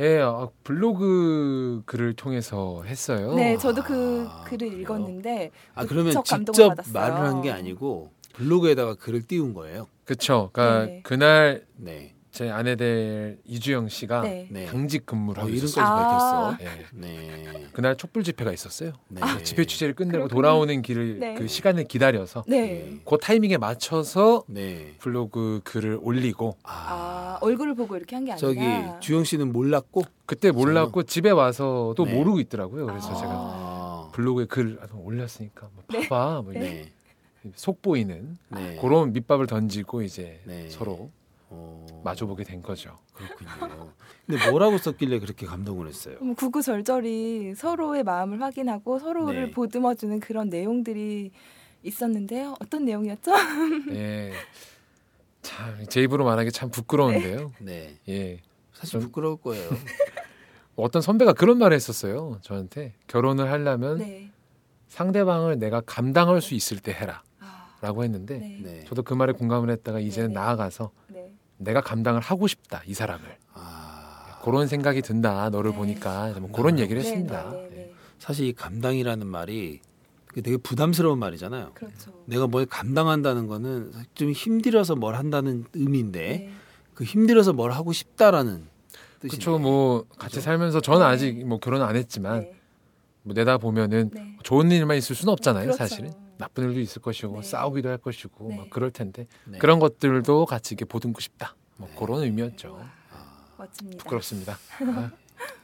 [0.00, 3.34] 예, 아, 블로그 글을 통해서 했어요.
[3.34, 4.80] 네, 저도 그 아, 글을 그래요?
[4.82, 6.92] 읽었는데 아 그러면 직접 받았어요.
[6.92, 9.88] 말을 한 게 아니고 블로그에다가 글을 띄운 거예요.
[10.04, 10.50] 그쵸.
[10.52, 11.00] 그러니까 네.
[11.02, 12.14] 그날 네.
[12.38, 14.46] 제 아내 될 이주영 씨가 네.
[14.48, 14.66] 네.
[14.66, 15.84] 당직 근무를 어, 하고 이름까지 있었어요.
[15.84, 16.56] 아.
[16.56, 16.58] 밝혔어.
[16.60, 16.84] 예.
[16.94, 17.66] 네.
[17.72, 18.92] 그날 촛불 집회가 있었어요.
[19.08, 19.20] 네.
[19.20, 20.34] 그 집회 취재를 끝내고 그렇군요.
[20.36, 21.34] 돌아오는 길을 네.
[21.34, 23.00] 그 시간을 기다려서 네.
[23.04, 24.94] 그 타이밍에 맞춰서 네.
[25.00, 28.60] 블로그 글을 올리고 아, 얼굴을 보고 이렇게 한 게 아니라 저기
[29.00, 32.14] 주영 씨는 몰랐고 그때 몰랐고 집에 와서도 네.
[32.14, 32.86] 모르고 있더라고요.
[32.86, 33.14] 그래서 아.
[33.16, 34.10] 제가 아.
[34.12, 36.92] 블로그에 글 올렸으니까 뭐 봐봐 뭐 네.
[37.56, 38.78] 속 보이는 네.
[38.80, 40.68] 그런 밑밥을 던지고 이제 네.
[40.68, 41.10] 서로
[41.50, 41.86] 어.
[42.04, 42.96] 마주보게 된 거죠.
[43.14, 43.92] 그렇군요.
[44.26, 46.16] 근데 뭐라고 썼길래 그렇게 감동을 했어요?
[46.20, 49.50] 음, 구구절절히 서로의 마음을 확인하고 서로를 네.
[49.50, 51.30] 보듬어주는 그런 내용들이
[51.82, 52.54] 있었는데요.
[52.60, 53.32] 어떤 내용이었죠?
[53.92, 54.32] 예.
[55.42, 57.52] 참제 입으로 말하기 참 부끄러운데요.
[57.60, 57.96] 네.
[58.08, 58.40] 예.
[58.74, 59.68] 사실 좀- 부끄러울 거예요.
[60.76, 62.38] 어떤 선배가 그런 말을 했었어요.
[62.42, 64.30] 저한테 결혼을 하려면 네.
[64.88, 68.60] 상대방을 내가 감당할 수 있을 때 해라라고 아, 했는데 네.
[68.62, 68.84] 네.
[68.84, 70.40] 저도 그 말에 공감을 했다가 이제는 네, 네.
[70.40, 71.32] 나아가서 네.
[71.58, 74.40] 내가 감당을 하고 싶다 이 사람을 아.
[74.42, 75.76] 그런 생각이 든다 너를 네.
[75.76, 77.50] 보니까 뭐 그런 얘기를 네, 했습니다.
[77.50, 77.92] 네, 네, 네.
[78.18, 79.80] 사실 이 감당이라는 말이
[80.34, 81.72] 되게 부담스러운 말이잖아요.
[81.74, 82.12] 그렇죠.
[82.26, 86.50] 내가 뭘 감당한다는 거는 좀 힘들어서 뭘 한다는 의미인데 네.
[86.94, 88.66] 그 힘들어서 뭘 하고 싶다라는
[89.20, 89.30] 뜻이네.
[89.30, 89.58] 그렇죠.
[89.58, 90.40] 뭐 같이 그죠?
[90.42, 91.04] 살면서 저는 네.
[91.04, 92.54] 아직 뭐 결혼 안 했지만 네.
[93.22, 94.36] 뭐 내다 보면은 네.
[94.42, 95.64] 좋은 일만 있을 수는 없잖아요.
[95.64, 95.78] 그렇죠.
[95.78, 97.42] 사실은 나쁜 일도 있을 것이고 네.
[97.42, 98.56] 싸우기도 할 것이고 네.
[98.56, 99.58] 막 그럴 텐데 네.
[99.58, 101.54] 그런 것들도 같이 이렇게 보듬고 싶다.
[101.76, 101.94] 뭐 네.
[101.98, 102.80] 그런 의미였죠.
[103.58, 104.02] 멋집니다.
[104.02, 104.58] 부끄럽습니다.
[104.80, 105.10] 아.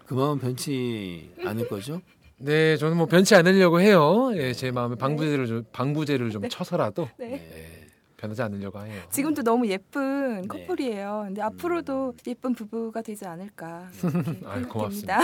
[0.07, 2.03] 그 마음 변치 않을 거죠?
[2.37, 4.33] 네, 저는 뭐 변치 않으려고 해요.
[4.35, 7.33] 예, 제 마음에 방부제를 좀 방부제를 좀 쳐서라도 네.
[7.35, 9.01] 예, 변하지 않으려고 해요.
[9.11, 10.49] 지금도 너무 예쁜 네.
[10.49, 11.23] 커플이에요.
[11.27, 13.89] 근데 앞으로도 예쁜 부부가 되지 않을까
[14.45, 15.21] 아유, 생각됩니다.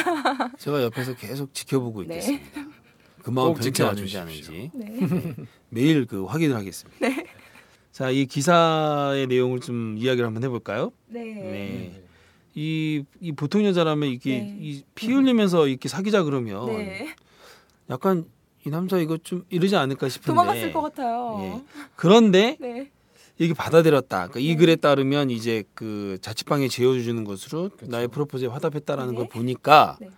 [0.56, 2.14] 제가 옆에서 계속 지켜보고 네.
[2.14, 2.60] 있겠습니다.
[3.22, 4.20] 그 마음 꼭 변치 주십시오.
[4.20, 5.34] 않은지 네.
[5.68, 7.06] 매일 그 확인을 하겠습니다.
[7.92, 10.92] 자, 이 기사의 내용을 좀 이야기를 한번 해볼까요?
[11.08, 11.24] 네.
[11.24, 12.02] 네.
[12.54, 14.56] 이, 이 보통 여자라면 이게 네.
[14.60, 17.14] 이피 흘리면서 이렇게 사귀자 그러면 네.
[17.90, 18.24] 약간
[18.66, 21.38] 이 남자 이거 좀 이러지 않을까 싶은데 도망갔을 것 같아요.
[21.42, 21.62] 예.
[21.96, 22.90] 그런데 네.
[23.38, 24.28] 이게 받아들였다.
[24.28, 24.56] 그러니까 이 네.
[24.56, 27.90] 글에 따르면 이제 그 자취방에 재워주는 것으로 그렇죠.
[27.90, 29.16] 나의 프로포즈에 화답했다라는 네.
[29.16, 30.10] 걸 보니까 네.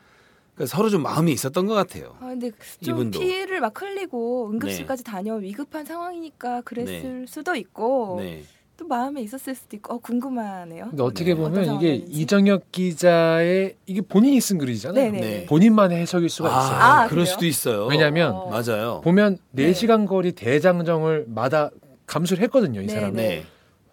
[0.66, 2.16] 서로 좀 마음이 있었던 것 같아요.
[2.20, 2.51] 아 근데
[2.83, 3.20] 좀 이분도.
[3.20, 8.42] 피를 막 흘리고 응급실까지 다녀 위급한 상황이니까 그랬을 수도 있고 네.
[8.77, 10.87] 또 마음에 있었을 수도 있고 어, 궁금하네요.
[10.90, 11.40] 근데 어떻게 네.
[11.40, 11.94] 보면 이게.
[11.94, 15.12] 이정혁 기자의 이게 본인이 쓴 글이잖아요.
[15.12, 15.20] 네네.
[15.20, 15.46] 네.
[15.46, 16.77] 본인만의 해석일 수가 있어요.
[16.77, 17.25] 아, 아, 그럴 그래요?
[17.27, 17.87] 수도 있어요.
[17.87, 18.51] 왜냐하면 어.
[18.51, 19.01] 맞아요.
[19.03, 19.70] 보면 네.
[19.72, 21.70] 4시간 거리 대장정을 마다
[22.07, 23.16] 감수를 했거든요, 이 네, 사람은.
[23.16, 23.44] 네.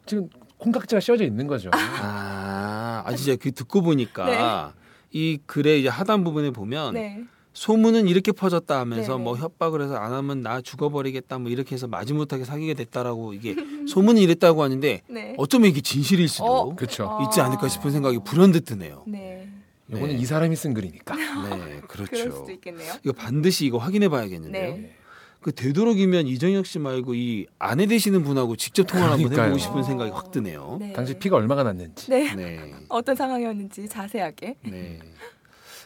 [0.05, 1.69] 지금 콩깍지가 씌워져 있는 거죠.
[1.73, 4.73] 아, 아 진짜 그 듣고 보니까
[5.12, 7.24] 이 글의 이제 하단 부분에 보면 네.
[7.54, 9.24] 소문은 이렇게 퍼졌다 하면서 네네.
[9.24, 13.56] 뭐 협박을 해서 안 하면 나 죽어버리겠다 뭐 이렇게 해서 마지못하게 사귀게 됐다라고 이게
[13.88, 15.36] 소문이 이랬다고 하는데 네.
[15.38, 16.76] 어쩌면 이게 진실일 수도 어.
[16.76, 17.06] 그렇죠.
[17.06, 17.24] 어.
[17.24, 19.04] 있지 않을까 싶은 생각이 불현듯 드네요.
[19.08, 19.50] 네.
[19.89, 20.13] 이거는 네.
[20.22, 21.15] 이 사람이 쓴 글이니까.
[21.15, 22.32] 네, 그렇죠.
[22.32, 22.93] 수도 있겠네요.
[23.04, 24.76] 이거 반드시 이거 확인해 봐야겠는데요.
[24.76, 24.95] 네.
[25.41, 29.45] 그 되도록이면 이정혁 씨 말고 이 아내 되시는 분하고 직접 통화를 한번 그러니까요.
[29.54, 30.78] 해보고 싶은 생각이 확 드네요.
[30.82, 30.91] 네.
[30.93, 32.10] 당시 피가 얼마나 났는지.
[32.10, 32.36] 네.
[32.36, 32.73] 네.
[32.89, 34.56] 어떤 상황이었는지 자세하게.
[34.63, 34.99] 네.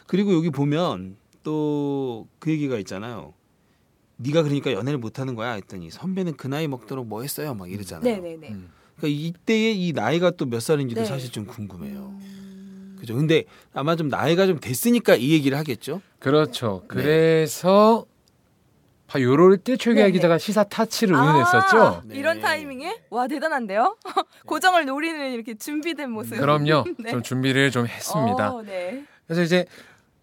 [0.06, 3.32] 그리고 여기 보면 또 그 얘기가 있잖아요.
[4.16, 8.04] 네가 그러니까 연애를 못 하는 거야 했더니 선배는 그 나이 먹도록 뭐 했어요 막 이러잖아요.
[8.04, 8.48] 네네네.
[8.50, 8.70] 음.
[8.96, 11.06] 그러니까 이때의 이 나이가 또 몇 살인지도 네.
[11.06, 12.16] 사실 좀 궁금해요.
[12.20, 12.96] 음.
[12.98, 13.14] 그죠?
[13.14, 16.00] 근데 아마 좀 나이가 좀 됐으니까 이 얘기를 하겠죠.
[16.18, 16.80] 그렇죠.
[16.82, 16.86] 네.
[16.88, 18.06] 그래서
[19.14, 20.10] 바 요럴 때 네네.
[20.10, 22.02] 기자가 시사 타치를 아, 운운했었죠.
[22.06, 22.16] 네.
[22.16, 23.96] 이런 타이밍에 와 대단한데요.
[24.44, 26.36] 고정을 노리는 이렇게 준비된 모습.
[26.36, 26.84] 그럼요.
[26.98, 27.12] 네.
[27.12, 28.52] 좀 준비를 좀 했습니다.
[28.52, 29.04] 어, 네.
[29.26, 29.66] 그래서 이제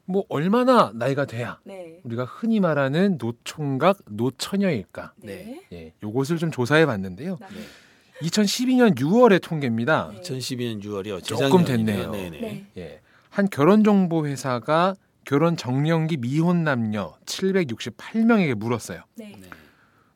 [0.03, 2.01] 뭐 얼마나 나이가 돼야 네.
[2.03, 5.13] 우리가 흔히 말하는 노총각 노처녀일까?
[5.23, 5.61] 네.
[5.71, 7.37] 예, 요것을 좀 조사해 봤는데요.
[7.39, 8.27] 네.
[8.27, 10.11] 2012년 6월의 통계입니다.
[10.15, 10.19] 네.
[10.19, 11.23] 2012년 6월이요.
[11.23, 12.11] 조금 됐네요.
[12.11, 12.65] 네.
[12.77, 12.99] 예.
[13.29, 19.03] 한 결혼 정보 회사가 결혼 정년기 미혼 남녀 768명에게 물었어요.
[19.15, 19.35] 네.
[19.39, 19.49] 네.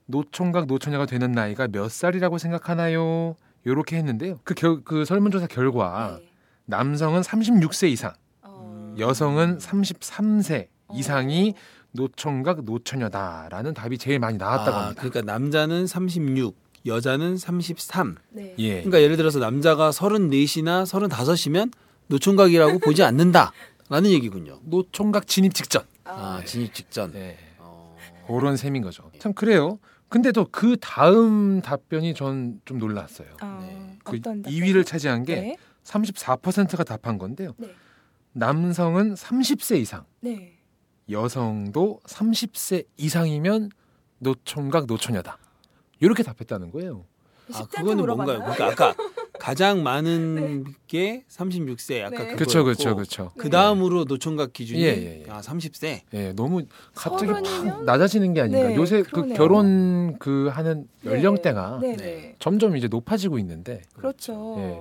[0.08, 3.36] 노총각 노처녀가 되는 나이가 몇 살이라고 생각하나요?
[3.66, 4.40] 요렇게 했는데요.
[4.44, 6.30] 그, 결, 그 설문조사 결과 네.
[6.66, 8.96] 남성은 36세 이상, 어.
[9.00, 10.96] 여성은 33세 어.
[10.96, 11.56] 이상이
[11.92, 15.02] 노총각 노처녀다라는 답이 제일 많이 나왔다고 아, 합니다.
[15.02, 18.18] 그러니까 남자는 36, 여자는 33.
[18.32, 18.54] 네.
[18.60, 18.74] 예.
[18.76, 21.72] 그러니까 예를 들어서 남자가 34이나 35이면
[22.08, 23.52] 노총각이라고 보지 않는다
[23.90, 24.60] 라는 얘기군요.
[24.64, 25.84] 노총각 진입 직전.
[26.04, 27.12] 아, 진입 직전.
[27.12, 27.38] 네.
[27.60, 27.96] 어,
[28.28, 29.12] 그런 셈인 거죠.
[29.20, 29.80] 참 그래요.
[30.10, 33.28] 근데 또 그 다음 답변이 전 좀 놀랐어요.
[33.42, 33.98] 아, 네.
[34.04, 35.58] 그 어떤 2위를 차지한 게 네.
[35.84, 37.54] 34%가 답한 건데요.
[37.58, 37.74] 네.
[38.34, 40.58] 남성은 30세 이상, 네.
[41.10, 43.70] 여성도 30세 이상이면
[44.20, 45.38] 노총각 노처녀다.
[46.00, 47.06] 이렇게 답했다는 거예요.
[47.54, 48.40] 아, 그거는 물어봤나요?
[48.40, 48.56] 뭔가요?
[48.56, 49.04] 그러니까 아까
[49.40, 52.04] 가장 많은 게 36세.
[52.04, 52.36] 아까 네.
[52.36, 53.32] 그렇죠, 그거였고 그렇죠, 그렇죠.
[53.38, 55.30] 그 다음으로 노총각 기준이 예, 예, 예.
[55.30, 56.02] 아 30세.
[56.14, 57.32] 예, 너무 갑자기?
[57.32, 58.70] 팍 낮아지는 게 아닌가.
[58.70, 59.34] 네, 요새 그러네요.
[59.34, 61.96] 그 결혼 그 하는 연령대가 네.
[61.96, 61.98] 네.
[61.98, 62.36] 네.
[62.40, 64.56] 점점 이제 높아지고 있는데 그렇죠.
[64.58, 64.80] 예.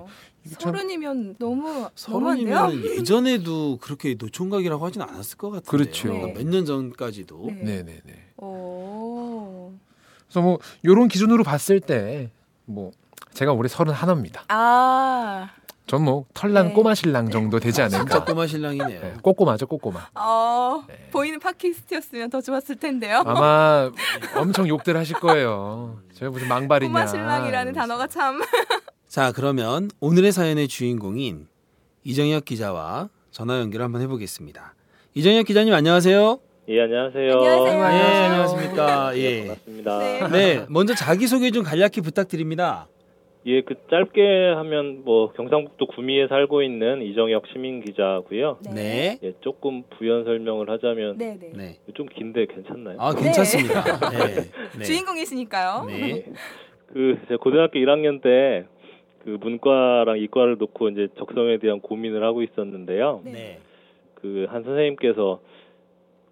[0.59, 1.89] 서른이면 너무?
[1.95, 5.69] 서른이면 예전에도 그렇게 노총각이라고 하진 않았을 것 같은데.
[5.69, 6.09] 그렇죠.
[6.09, 6.33] 네.
[6.33, 7.45] 몇년 전까지도.
[7.47, 7.61] 네.
[7.63, 8.13] 네, 네, 네.
[8.37, 9.73] 오.
[10.27, 12.29] 그래서 뭐 요런 기준으로 봤을 때
[12.65, 12.91] 뭐
[13.33, 14.43] 제가 올해 서른 하나입니다.
[14.47, 15.49] 아,
[15.87, 16.73] 전뭐 털난 네.
[16.73, 18.23] 꼬마 신랑 정도 되지 진짜 않을까.
[18.25, 19.01] 꼬마 신랑이네요.
[19.01, 20.07] 네, 꼬꼬마죠, 꼬꼬마.
[20.15, 21.09] 어, 네.
[21.11, 23.21] 보이는 팟캐스트였으면 더 좋았을 텐데요.
[23.25, 23.91] 아마
[24.35, 25.99] 엄청 욕들 하실 거예요.
[26.13, 26.91] 제가 무슨 망발이냐.
[26.91, 28.41] 꼬마 신랑이라는 단어가 참.
[29.07, 31.47] 자, 그러면 오늘의 사연의 주인공인
[32.03, 34.73] 이정혁 기자와 전화 연결 한번 해보겠습니다.
[35.13, 36.39] 이정혁 기자님 안녕하세요.
[36.67, 37.31] 예, 안녕하세요.
[37.31, 37.79] 안녕하세요.
[37.79, 39.11] 예, 안녕하십니까.
[39.11, 39.39] 네, 예.
[39.41, 39.99] 반갑습니다.
[39.99, 40.29] 네.
[40.31, 42.87] 네, 먼저 자기 소개 좀 간략히 부탁드립니다.
[43.45, 48.57] 예, 그 짧게 하면 뭐 경상북도 구미에 살고 있는 이정혁 시민 기자고요.
[48.73, 49.19] 네.
[49.21, 51.51] 예, 조금 부연 설명을 하자면 네, 네.
[51.55, 51.77] 네.
[51.93, 52.97] 좀 긴데 괜찮나요?
[52.99, 53.83] 아, 괜찮습니다.
[54.09, 54.49] 네.
[54.79, 54.81] 네.
[54.83, 55.85] 주인공이시니까요.
[55.87, 56.25] 네.
[56.87, 58.65] 그 제가 고등학교 1학년 때
[59.25, 63.21] 그 문과랑 이과를 놓고 이제 적성에 대한 고민을 하고 있었는데요.
[63.25, 63.31] 네.
[63.31, 63.59] 네.
[64.21, 65.39] 그한 선생님께서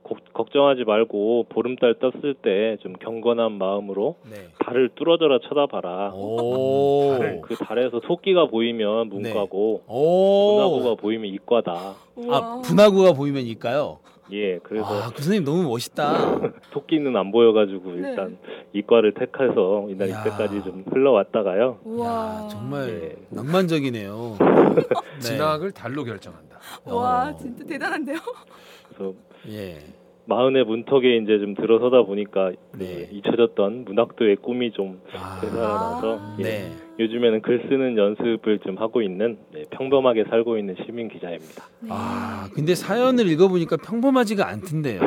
[0.04, 4.48] 고- 걱정하지 말고 보름달 떴을 때 좀 경건한 마음으로 네.
[4.60, 6.14] 달을 뚫어져라 쳐다봐라.
[6.14, 7.16] 오.
[7.18, 10.96] 달을 그 달에서 토끼가 보이면 문과고 분화구가 오.
[10.98, 11.94] 보이면 이과다.
[12.30, 14.00] 아, 분화구가 보이면 이까요?
[14.32, 16.14] 예, 그래서 아, 그 선생님 너무 멋있다.
[16.72, 18.10] 토끼는 안 보여가지고 네.
[18.10, 18.38] 일단
[18.74, 20.10] 이과를 택해서 이날.
[20.10, 21.80] 이때까지 좀 흘러왔다가요.
[22.02, 23.16] 야, 정말 네.
[23.30, 24.38] 낭만적이네요.
[24.80, 25.20] 네.
[25.20, 26.58] 진학을 달로 결정한다.
[26.86, 27.38] 와, 어.
[27.38, 28.18] 진짜 대단한데요?
[28.94, 29.14] 그래서
[29.50, 29.80] 예.
[30.26, 33.08] 마흔의 문턱에 이제 좀 들어서다 보니까 네.
[33.10, 36.38] 그 잊혀졌던 문학도의 꿈이 좀 아, 되살아나서 아.
[36.40, 36.72] 예, 네.
[36.98, 41.66] 요즘에는 글 쓰는 연습을 좀 하고 있는 네, 평범하게 살고 있는 시민 기자입니다.
[41.82, 41.90] 네.
[41.92, 45.02] 아, 근데 사연을 읽어보니까 평범하지가 않던데요.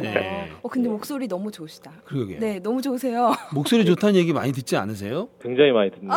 [0.00, 0.50] 네.
[0.62, 1.90] 어, 근데 목소리 너무 좋으시다.
[2.04, 2.38] 그러게요.
[2.38, 3.32] 네, 너무 좋으세요.
[3.52, 5.28] 목소리 좋다는 얘기 많이 듣지 않으세요?
[5.40, 6.08] 굉장히 많이 듣는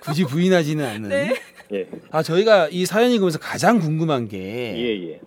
[0.00, 1.08] 굳이 부인하지는 않는.
[1.08, 1.32] 네.
[1.72, 5.20] 예, 아, 저희가 이 사연 읽으면서 가장 궁금한 게 예, 예.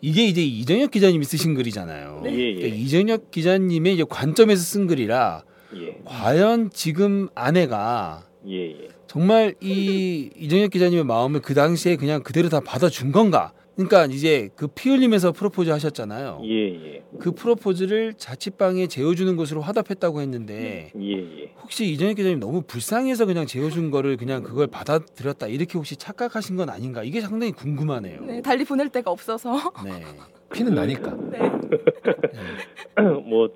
[0.00, 2.22] 이게 이제 이정혁 기자님이 쓰신 글이잖아요.
[2.26, 2.68] 예, 그러니까 예.
[2.68, 5.44] 이정혁 기자님의 이제 관점에서 쓴 글이라
[5.76, 8.88] 예, 과연 지금 아내가 예, 예.
[9.06, 13.52] 정말 이 이정혁 기자님의 마음을 그 당시에 그냥 그대로 다 받아준 건가?
[13.74, 16.40] 그러니까 이제 그 피 흘리면서 프로포즈 하셨잖아요.
[16.44, 17.02] 예, 예.
[17.18, 21.52] 그 프로포즈를 자취방에 재워주는 것으로 화답했다고 했는데 예, 예.
[21.62, 26.68] 혹시 이정혁 기자님 너무 불쌍해서 그냥 재워준 거를 그냥 그걸 받아들였다 이렇게 혹시 착각하신 건
[26.68, 27.02] 아닌가?
[27.02, 28.20] 이게 상당히 궁금하네요.
[28.26, 29.54] 네, 달리 보낼 데가 없어서.
[29.84, 29.90] 네.
[30.52, 31.16] 피는 나니까.
[31.30, 31.38] 네.
[33.24, 33.48] 뭐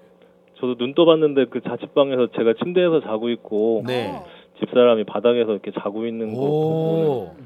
[0.59, 4.09] 저도 눈 떠봤는데 그 자취방에서 제가 침대에서 자고 있고 네.
[4.09, 4.25] 어.
[4.61, 7.37] 집사람이 바닥에서 이렇게 자고 있는 거 보고 오.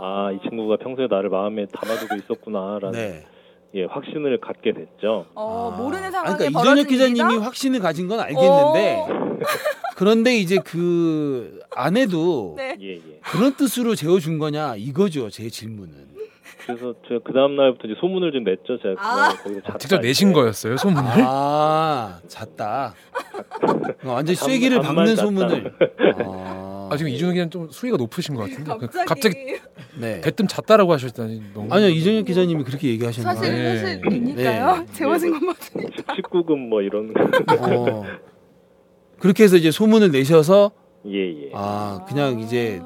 [0.00, 3.24] 아, 이 친구가 평소에 나를 마음에 담아두고 있었구나라는 네.
[3.74, 5.26] 예, 확신을 갖게 됐죠.
[5.34, 5.76] 어, 아.
[5.76, 7.44] 모르는 상황에 그러니까 벌어진 이정혁 기자님이 일이다?
[7.46, 9.38] 확신을 가진 건 알겠는데 어.
[9.96, 12.76] 그런데 이제 그 아내도 네.
[12.80, 13.00] 예, 예.
[13.22, 16.06] 그런 뜻으로 재워준 거냐 이거죠 제 질문은.
[16.66, 18.78] 그래서 제가 그 다음 날부터 이제 소문을 좀 냈죠.
[18.82, 19.28] 제가 아.
[19.36, 20.32] 거기서 잤다 직접 내신.
[20.32, 21.08] 거였어요, 소문을?
[21.24, 22.94] 아 잤다.
[24.04, 25.22] 어, 완전 히 쐐기를 박는 잤다.
[25.22, 25.74] 소문을.
[26.24, 28.70] 아, 아, 지금 이준호 기자는 좀 수위가 높으신 것 같은데.
[28.70, 29.34] 갑자기, 갑자기
[30.00, 30.20] 네.
[30.20, 31.72] 대뜸 잤다라고 하셨다니 너무.
[31.72, 33.34] 아니요 이정혁 기자님이 그렇게 얘기하셨나요?
[33.36, 33.76] 사실 네.
[33.78, 34.76] 사실이니까요.
[34.78, 34.86] 네.
[34.92, 36.14] 재워진 것 맞으니까.
[36.14, 37.12] 19금 뭐 이런
[37.60, 38.02] 어.
[39.18, 40.72] 그렇게 해서 이제 소문을 내셔서
[41.06, 41.50] 예, 예.
[41.54, 42.80] 아 그냥 이제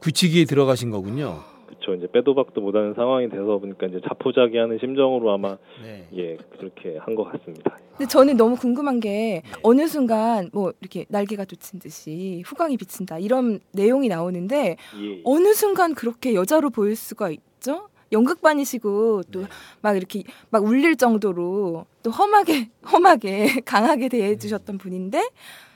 [0.00, 1.40] 굳히기에 들어가신 거군요.
[1.68, 6.06] 그쵸 이제 빼도 박도 못하는 상황이 돼서 보니까 이제 자포자기하는 심정으로 아마 네.
[6.16, 7.78] 예 그렇게 한 것 같습니다.
[7.96, 13.60] 근데 저는 너무 궁금한 게 어느 순간 뭐 이렇게 날개가 돋친 듯이 후광이 비친다 이런
[13.72, 15.20] 내용이 나오는데 예, 예.
[15.24, 17.88] 어느 순간 그렇게 여자로 보일 수가 있죠?
[18.12, 19.44] 연극반이시고 또
[19.82, 25.22] 막 이렇게 막 울릴 정도로 또 험하게 험하게 강하게 대해 주셨던 분인데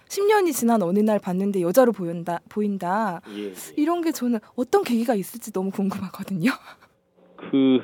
[0.09, 3.53] 10년이 지난 어느 날 봤는데 여자로 보인다 보인다 예, 예.
[3.77, 6.51] 이런 게 저는 어떤 계기가 있을지 너무 궁금하거든요.
[7.37, 7.79] 그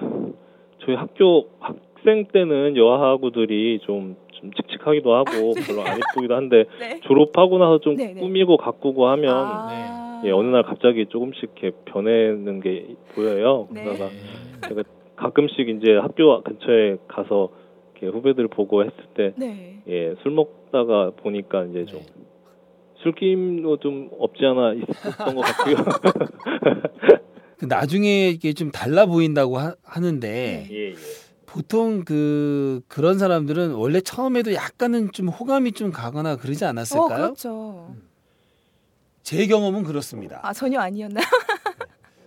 [0.85, 7.01] 저희 학교 학 생 때는 여하구들이 좀, 좀 묵직하기도 하고 별로 안 이쁘기도 한데 네.
[7.01, 8.21] 졸업하고 나서 좀 네, 네.
[8.21, 10.23] 꾸미고 가꾸고 하면 아.
[10.25, 13.69] 예, 어느 날 갑자기 조금씩 이렇게 변해는 게 보여요.
[13.71, 13.85] 네.
[13.85, 14.11] 그러다가
[14.69, 14.83] 제가
[15.17, 17.51] 가끔씩 이제 학교 근처에 가서
[17.93, 19.83] 이렇게 후배들 보고 했을 때 네.
[19.89, 22.01] 예, 술 먹다가 보니까 이제 좀
[23.03, 25.77] 술김도 좀 없지 않아 있었던 것 같고요.
[27.59, 30.95] 그 나중에 이게 좀 달라 보인다고 하, 하는데 예, 예.
[31.53, 37.09] 보통 그 그런 사람들은 원래 처음에도 약간은 좀 호감이 좀 가거나 그러지 어, 않았을까요?
[37.25, 37.95] 그렇죠.
[39.23, 40.41] 제 경험은 그렇습니다.
[40.43, 41.25] 아, 전혀 아니었나요?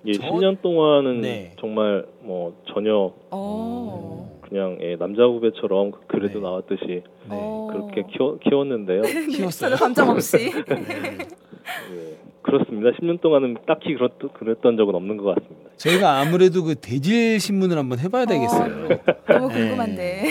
[0.05, 1.55] 예, 저- 10년 동안은 네.
[1.59, 4.39] 정말 뭐 전혀 어.
[4.47, 6.39] 그냥 예, 남자 후배처럼 그래도 네.
[6.41, 7.01] 나왔듯이 네.
[7.29, 7.67] 어.
[7.71, 9.01] 그렇게 키워, 키웠는데요.
[9.35, 9.71] 키웠어요.
[9.71, 10.51] 전혀 감정 없이.
[11.91, 11.95] 네.
[11.97, 12.91] 예, 그렇습니다.
[12.91, 15.69] 10년 동안은 딱히 그렇, 그랬던 적은 없는 것 같습니다.
[15.77, 18.87] 저희가 아무래도 그 대질 신문을 한번 해봐야 되겠어요.
[19.27, 19.53] 너무 네.
[19.61, 20.23] 궁금한데.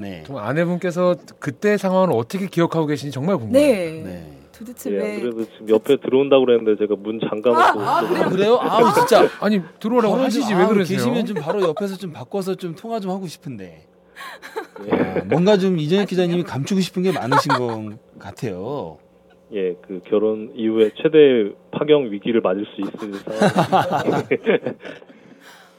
[0.00, 0.22] 네.
[0.26, 3.62] 정말 아내분께서 그때 상황을 어떻게 기억하고 계신지 정말 궁금해요.
[3.62, 4.02] 네.
[4.02, 4.32] 네.
[4.58, 5.14] 도대체 예, 왜?
[5.14, 8.58] 안 그래도 지금 옆에 들어온다고 그랬는데 제가 문 잠가놓고 아, 아, 좀- 아, 그래요?
[8.60, 9.28] 아우 진짜.
[9.40, 10.96] 아니 들어오라고 하시지 좀, 왜 그러세요?
[10.98, 13.86] 계시면 좀 바로 옆에서 좀 바꿔서 좀 통화 좀 하고 싶은데.
[14.86, 18.98] 예, 아, 뭔가 좀 이정혁 기자님이 감추고 싶은 게 많으신 것 같아요.
[19.52, 24.24] 예, 그 결혼 이후에 최대 파경 위기를 맞을 수 있을 상황.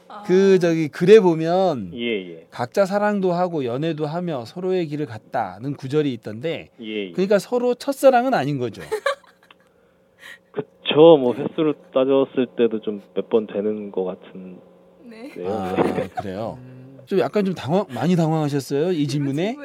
[0.08, 0.22] 아.
[0.26, 6.12] 그 저기 글에 보면 예, 예, 각자 사랑도 하고 연애도 하며 서로의 길을 갔다는 구절이
[6.14, 7.12] 있던데 예, 예.
[7.12, 8.82] 그러니까 서로 첫사랑은 아닌 거죠.
[10.50, 14.60] 그쵸, 뭐 횟수를 따졌을 때도 좀 몇 번 되는 것 같은데요.
[15.04, 15.32] 네.
[15.46, 16.08] 아, 네.
[16.08, 16.58] 그래요.
[17.06, 19.56] 좀 약간 좀 당황 많이 당황하셨어요 이 질문에.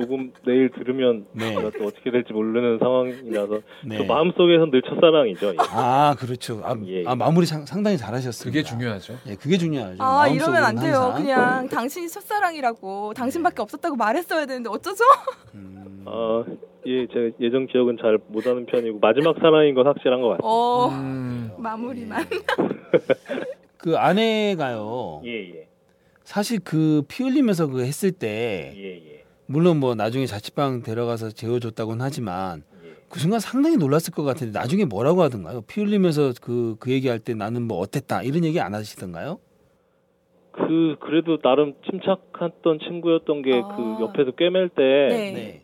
[0.00, 1.54] 녹음 내일 들으면 네.
[1.54, 3.98] 제가 또 어떻게 될지 모르는 상황이라서 네.
[3.98, 5.48] 그 마음속에선 늘 첫사랑이죠.
[5.48, 5.56] 예.
[5.58, 6.60] 아 그렇죠.
[6.64, 7.04] 아, 예, 예.
[7.06, 8.50] 아, 마무리 상, 상당히 잘하셨습니다.
[8.50, 9.14] 그게 중요하죠.
[9.28, 9.96] 예, 그게 중요하죠.
[10.02, 10.94] 아 이러면 안 돼요.
[10.96, 11.22] 항상.
[11.22, 15.04] 그냥 당신이 첫사랑이라고 당신밖에 없었다고 말했어야 되는데 어쩌죠?
[15.54, 16.44] 음, 아,
[16.86, 20.48] 예, 제가 예전 기억은 잘 못하는 편이고 마지막 사랑인 건 확실한 것 같아요.
[20.48, 22.24] 어 음, 마무리만.
[23.76, 25.22] 그 아내가요.
[25.24, 25.68] 예, 예,
[26.24, 29.19] 사실 그 피 흘리면서 그 했을 때 예, 예.
[29.50, 32.90] 물론 뭐 나중에 자취방 데려가서 재워줬다고는 하지만 예.
[33.08, 35.62] 그 순간 상당히 놀랐을 것 같은데 나중에 뭐라고 하던가요?
[35.62, 39.40] 피 흘리면서 그, 그 얘기할 때 나는 뭐 어땠다 이런 얘기 안 하시던가요?
[40.52, 43.98] 그 그래도 나름 침착했던 친구였던 게그 아.
[44.02, 45.32] 옆에서 꿰맬 때 네.
[45.32, 45.62] 네.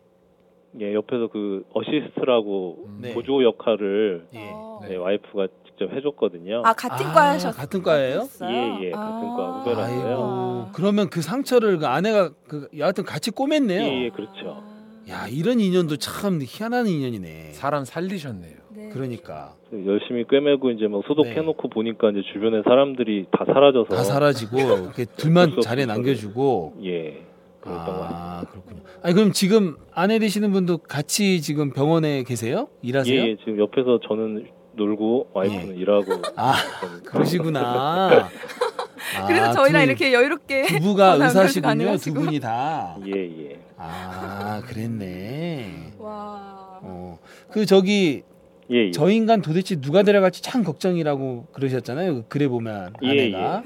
[0.81, 3.13] 예, 옆에서 그 어시스트라고 네.
[3.13, 4.49] 보조 역할을 예.
[4.51, 4.81] 어.
[4.85, 5.47] 네, 와이프가
[5.77, 6.63] 직접 해줬거든요.
[6.65, 7.51] 아 같은 아, 과셨어요?
[7.53, 8.27] 같은 과예요?
[8.49, 10.69] 예, 예, 같은 과 후배라서요.
[10.73, 13.79] 그러면 그 상처를 그 아내가 그 여하튼 같이 꼬맸네요.
[13.79, 14.63] 예, 예, 그렇죠.
[15.09, 17.51] 야 이런 인연도 참 희한한 인연이네.
[17.53, 18.55] 사람 살리셨네요.
[18.75, 18.89] 네.
[18.89, 19.53] 그러니까
[19.85, 21.69] 열심히 꿰매고 이제 막 소독해놓고 네.
[21.69, 25.85] 보니까 이제 주변에 사람들이 다 사라져서 다 사라지고 이렇게 둘만 자리에.
[25.85, 26.73] 남겨주고.
[26.85, 27.23] 예.
[27.69, 28.81] 아 그렇군요.
[29.03, 32.69] 아니 그럼 지금 아내 되시는 분도 같이 지금 병원에 계세요?
[32.81, 33.19] 일하세요?
[33.21, 34.47] 예, 예, 지금 옆에서 저는
[34.87, 37.11] 놀고 와이프는 일하고 아 있습니다.
[37.11, 38.29] 그러시구나.
[39.27, 41.97] 그래서 아, 저희랑 두- 이렇게 여유롭게 부부가 의사시군요.
[41.97, 42.13] 두.
[42.13, 42.95] 분이 다.
[43.05, 43.11] 예,
[43.49, 43.59] 예.
[43.77, 45.93] 아 그랬네.
[45.97, 46.79] 와.
[46.81, 47.17] 어.
[47.49, 48.23] 그 저기
[48.69, 48.91] 예, 예.
[48.91, 52.25] 저 인간 도대체 누가 데려갈지 참 걱정이라고 그러셨잖아요.
[52.27, 53.63] 글에 보면 예, 아내가.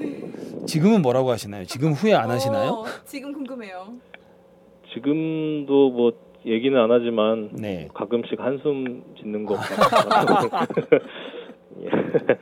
[0.66, 1.66] 지금은 뭐라고 하시나요?
[1.66, 2.70] 지금 후회 안 하시나요?
[2.70, 3.92] 어, 지금 궁금해요.
[4.94, 6.12] 지금도 뭐
[6.46, 7.88] 얘기는 안 하지만 네.
[7.94, 10.48] 가끔씩 한숨 짓는 것 같아요.
[11.82, 11.88] 예.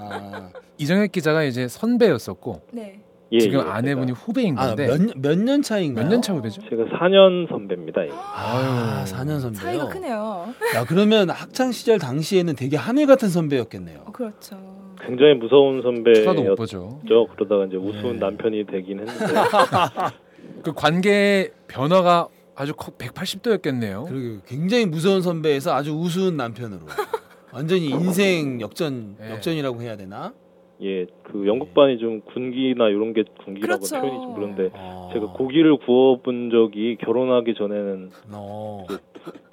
[0.00, 3.00] 아, 이정혁 기자가 이제 선배였었고 네.
[3.30, 6.04] 예, 지금 예, 아내분이 후배인 아, 건데 몇, 몇년 차인가요?
[6.06, 6.62] 몇 년 차 후배죠?
[6.70, 8.06] 제가 4년 선배입니다.
[8.06, 8.10] 예.
[8.10, 9.04] 아, 아유.
[9.04, 9.60] 4년 선배요.
[9.60, 10.46] 차이가 크네요.
[10.76, 14.04] 야, 그러면 학창 시절 당시에는 되게 하늘 같은 선배였겠네요.
[14.06, 14.56] 어, 그렇죠.
[15.00, 17.00] 굉장히 무서운 선배였죠.
[17.34, 18.18] 그러다가 이제 우스운 네.
[18.20, 19.34] 남편이 되긴 했는데
[20.64, 24.08] 그 관계 변화가 아주 180도였겠네요.
[24.08, 26.80] 그리고 굉장히 무서운 선배에서 아주 우스운 남편으로
[27.52, 29.30] 완전히 인생 역전 네.
[29.30, 30.34] 역전이라고 해야 되나?
[30.82, 34.00] 예, 그 영국반이 좀 군기나 이런 게 군기라고 그렇죠.
[34.00, 35.10] 표현이 좀 그런데 어.
[35.12, 38.86] 제가 고기를 구워본 적이 결혼하기 전에는 어.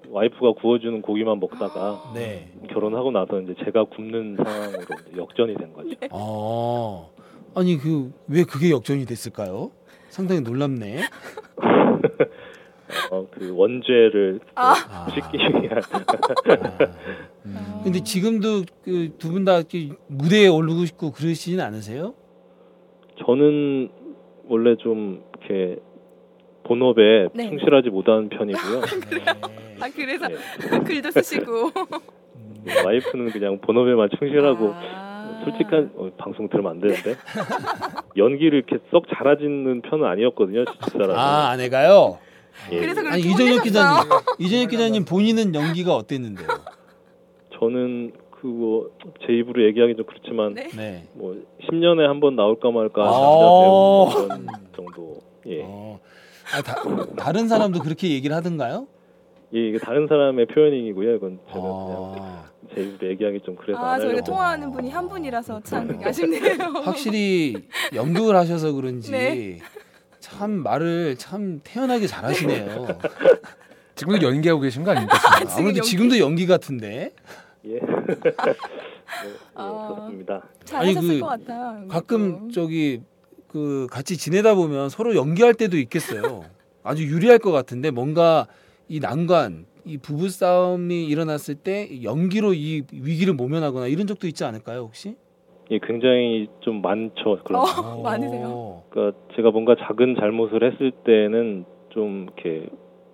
[0.09, 2.51] 와이프가 구워주는 고기만 먹다가 네.
[2.71, 4.81] 결혼하고 나서 이제 제가 굽는 상황으로
[5.17, 5.89] 역전이 된 거죠.
[6.11, 7.11] 어.
[7.55, 9.71] 아니 그 왜 그게 역전이 됐을까요?
[10.09, 11.01] 상당히 놀랍네.
[13.11, 14.75] 어, 그 원죄를 아.
[15.13, 17.81] 씻기 위한 아.
[17.83, 19.61] 근데 지금도 그 두 분 다
[20.07, 22.13] 무대에 오르고 싶고 그러시진 않으세요?
[23.25, 23.89] 저는
[24.47, 25.77] 원래 좀 이렇게
[26.63, 27.49] 본업에 네.
[27.49, 28.81] 충실하지 못하는 편이고요.
[28.81, 29.25] 네.
[29.79, 30.79] 아 그래서 예.
[30.79, 31.71] 글도 쓰시고.
[32.83, 35.41] 와이프는 그냥 본업에만 충실하고 아.
[35.45, 37.13] 솔직한 어, 방송 들으면 안 되는데
[38.17, 40.65] 연기를 이렇게 썩 잘하지는 편은 아니었거든요.
[40.85, 41.13] 집사라서.
[41.15, 42.17] 아 아내가요.
[42.71, 42.79] 예.
[42.79, 43.63] 그래서 아니 그렇게 이정혁 혼내셨어요.
[43.63, 46.47] 기자님, 이정혁 기자님 본인은 연기가 어땠는데요?
[47.59, 48.89] 저는 그거
[49.25, 50.69] 제 입으로 얘기하기 좀 그렇지만 네.
[50.75, 51.07] 네.
[51.13, 51.35] 뭐
[51.69, 54.27] 10년에 한 번 나올까 말까 아.
[54.27, 55.21] 남자 배우 정도.
[55.47, 55.61] 예.
[55.63, 55.99] 어.
[56.53, 56.75] 아, 다,
[57.17, 58.87] 다른 사람도 그렇게 얘기를 하던가요?
[59.53, 61.15] 예, 이게 다른 사람의 표현이고요.
[61.15, 62.45] 이건 제가 그냥 아,
[62.75, 64.21] 제 입으로 얘기하기 좀 그래서 아안 저희가.
[64.21, 66.57] 통화하는 분이 한 분이라서 참 아쉽네요.
[66.83, 67.55] 확실히
[67.95, 69.59] 연극을 하셔서 그런지 네.
[70.25, 72.87] 참 말을 참 태연하게 잘하시네요.
[73.93, 75.17] 지금도 연기하고 계신 거 아닙니까?
[75.17, 75.37] 지금?
[75.47, 75.89] 지금 아무래도 연기.
[75.89, 77.11] 지금 도 연기 같은데
[77.65, 77.73] 예.
[77.79, 77.83] 네,
[79.53, 79.87] 아.
[79.89, 80.41] 예, 그렇습니다.
[80.65, 81.87] 잘하셨을 아니, 그 것 같아요.
[81.87, 83.01] 가끔 저기
[83.47, 86.43] 그 같이 지내다 보면 서로 연기할 때도 있겠어요.
[86.83, 88.47] 아주 유리할 것 같은데 뭔가
[88.89, 94.79] 이 난관, 이 부부 싸움이 일어났을 때 연기로 이 위기를 모면하거나 이런 적도 있지 않을까요,
[94.81, 95.15] 혹시?
[95.71, 97.39] 예, 굉장히 좀 많죠.
[97.43, 97.61] 그런.
[97.61, 98.83] 어, 많으세요.
[98.89, 102.67] 그러니까 제가 뭔가 작은 잘못을 했을 때는 좀 이렇게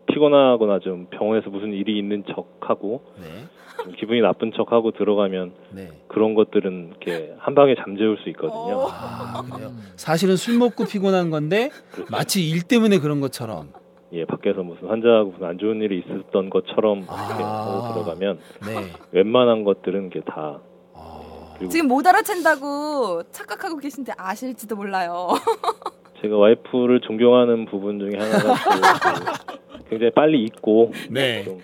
[0.08, 5.88] 피곤하거나 좀 병원에서 무슨 일이 있는 척하고 네, 좀 기분이 나쁜 척하고 들어가면 네.
[6.08, 8.80] 그런 것들은 이렇게 한 방에 잠재울 수 있거든요.
[8.80, 8.88] 어.
[8.90, 9.70] 아 그래요.
[9.96, 11.70] 사실은 술 먹고 피곤한 건데
[12.10, 13.70] 마치 일 때문에 그런 것처럼.
[14.14, 17.92] 예, 밖에서 무슨 환자하고 무슨 안 좋은 일이 있었던 것처럼 이렇게 아.
[17.94, 18.92] 들어가면 네.
[19.14, 20.60] 웬만한 것들은 이게 다 아,
[21.70, 25.30] 지금 못 알아챈다고 착각하고 계신데 아실지도 몰라요.
[26.22, 28.54] 제가 와이프를 존경하는 부분 중에 하나가
[29.84, 31.44] 그 굉장히 빨리 잊고 네.
[31.44, 31.60] 좀,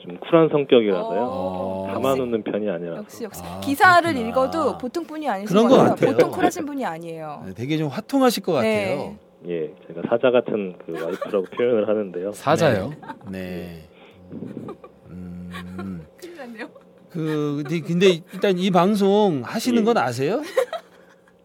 [0.00, 1.20] 좀 쿨한 성격이라서요.
[1.22, 1.90] 어.
[1.94, 4.28] 담아놓는 편이 아니라 역시 역시 아, 기사를 그렇구나.
[4.28, 5.94] 읽어도 보통 분이 아니신 그런 것것 같아요.
[5.94, 6.12] 같아요.
[6.12, 7.42] 보통 쿨하신 분이 아니에요.
[7.46, 8.90] 네, 되게 좀 화통하실 것 네.
[8.96, 9.16] 같아요.
[9.46, 12.32] 예, 제가 사자 같은 그 와이프라고 표현을 하는데요.
[12.32, 12.92] 사자요.
[13.30, 13.88] 네.
[15.10, 16.06] 음.
[17.14, 19.84] 그 근데, 일단 이 방송 하시는 예.
[19.84, 20.42] 건 아세요?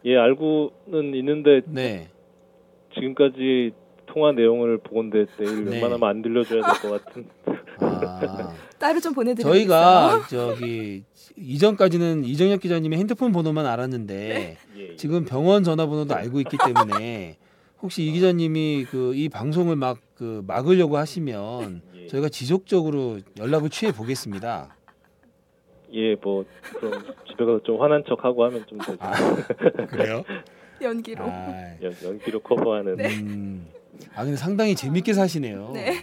[0.05, 2.09] 예, 알고는 있는데 네.
[2.95, 3.71] 지금까지
[4.07, 5.71] 통화 내용을 보건대 내일 네.
[5.75, 7.27] 웬만하면 안 들려줘야 될 것 같은.
[7.81, 9.53] 아, 따로 좀 보내드리겠어요.
[9.53, 11.03] 저희가 저기
[11.37, 14.95] 이전까지는 이정혁 기자님의 핸드폰 번호만 알았는데 예, 예.
[14.95, 17.37] 지금 병원 전화번호도 알고 있기 때문에
[17.81, 22.07] 혹시 이 기자님이 그 이 방송을 막 그 막으려고 하시면 예.
[22.07, 24.75] 저희가 지속적으로 연락을 취해 보겠습니다.
[25.93, 26.45] 예, 뭐
[26.79, 26.93] 그럼
[27.27, 28.97] 집에 가서 좀 화난 척 하고 하면 좀 되죠.
[28.99, 29.11] 아,
[29.87, 30.23] 그래요?
[30.81, 31.25] 연기로.
[31.27, 32.99] 아, 연, 연기로 커버하는.
[32.99, 33.67] 음,
[34.15, 35.71] 아 근데 상당히 재밌게 사시네요.
[35.73, 35.95] 네.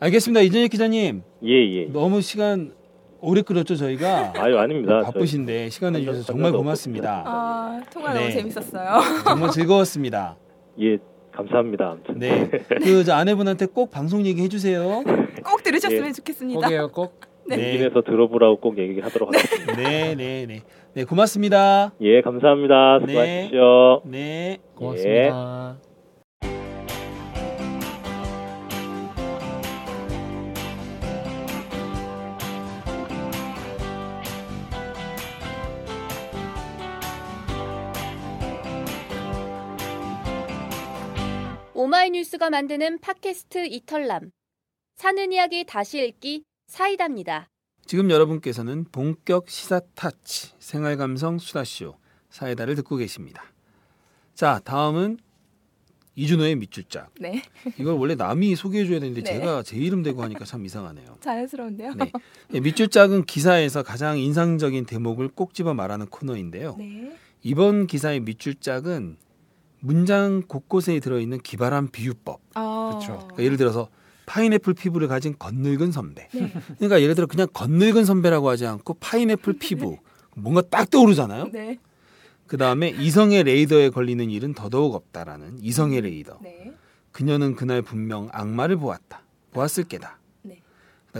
[0.00, 1.22] 알겠습니다, 이정혁 기자님.
[1.44, 1.84] 예, 예.
[1.86, 2.72] 너무 시간
[3.20, 4.32] 오래 끌었죠 저희가.
[4.36, 5.02] 아유, 아닙니다.
[5.02, 7.22] 바쁘신데 시간 내주셔서 정말 고맙습니다.
[7.26, 8.20] 아 통화 네.
[8.20, 9.00] 너무 재밌었어요.
[9.24, 10.36] 정말 즐거웠습니다.
[10.38, 10.48] 저-
[10.84, 10.98] 예,
[11.32, 11.90] 감사합니다.
[11.90, 12.18] 아무튼.
[12.18, 15.02] 네, 그 저 아내분한테 꼭 방송 얘기 해주세요.
[15.44, 16.12] 꼭 들으셨으면 예.
[16.12, 16.60] 좋겠습니다.
[16.60, 17.20] 꼭이에요, 꼭.
[17.48, 19.76] 네, 인에서 들어보라고 꼭 얘기하도록 하겠습니다.
[19.76, 20.60] 네, 네, 네,
[20.94, 21.92] 네, 고맙습니다.
[22.00, 22.98] 예, 감사합니다.
[23.00, 23.06] 네.
[23.06, 24.02] 수고하십시오.
[24.04, 24.58] 네.
[24.74, 25.78] 고맙습니다.
[41.74, 44.32] 오마이뉴스가 만드는 팟캐스트 이털남.
[44.96, 47.48] 사는 이야기 다시 읽기 사이다입니다.
[47.86, 51.96] 지금 여러분께서는 본격 시사 타치 생활 감성 수다쇼
[52.30, 53.42] 사이다를 듣고 계십니다.
[54.34, 55.18] 자, 다음은
[56.14, 57.10] 이준호의 밑줄짝.
[57.20, 57.42] 네.
[57.78, 59.32] 이걸 원래 남이 소개해줘야 되는데 네.
[59.38, 61.16] 제가 제 이름 대고 하니까 참 이상하네요.
[61.20, 61.94] 자연스러운데요.
[61.94, 62.12] 네.
[62.50, 66.76] 네, 밑줄짝은 기사에서 가장 인상적인 대목을 꼭 집어 말하는 코너인데요.
[66.76, 67.16] 네.
[67.42, 69.16] 이번 기사의 밑줄짝은
[69.80, 72.40] 문장 곳곳에 들어있는 기발한 비유법.
[72.54, 72.98] 아.
[73.00, 73.14] 그쵸.
[73.18, 73.88] 그러니까 예를 들어서
[74.28, 76.28] 파인애플 피부를 가진 건늙은 선배.
[76.34, 76.52] 네.
[76.76, 79.96] 그러니까 예를 들어 그냥 건늙은 선배라고 하지 않고 파인애플 피부.
[80.36, 81.50] 뭔가 딱 떠오르잖아요.
[81.50, 81.78] 네.
[82.46, 86.40] 그 다음에 이성의 레이더에 걸리는 일은 더더욱 없다라는 이성의 레이더.
[86.42, 86.74] 네.
[87.10, 89.22] 그녀는 그날 분명 악마를 보았다.
[89.52, 90.18] 보았을 게다.
[90.42, 90.60] 네.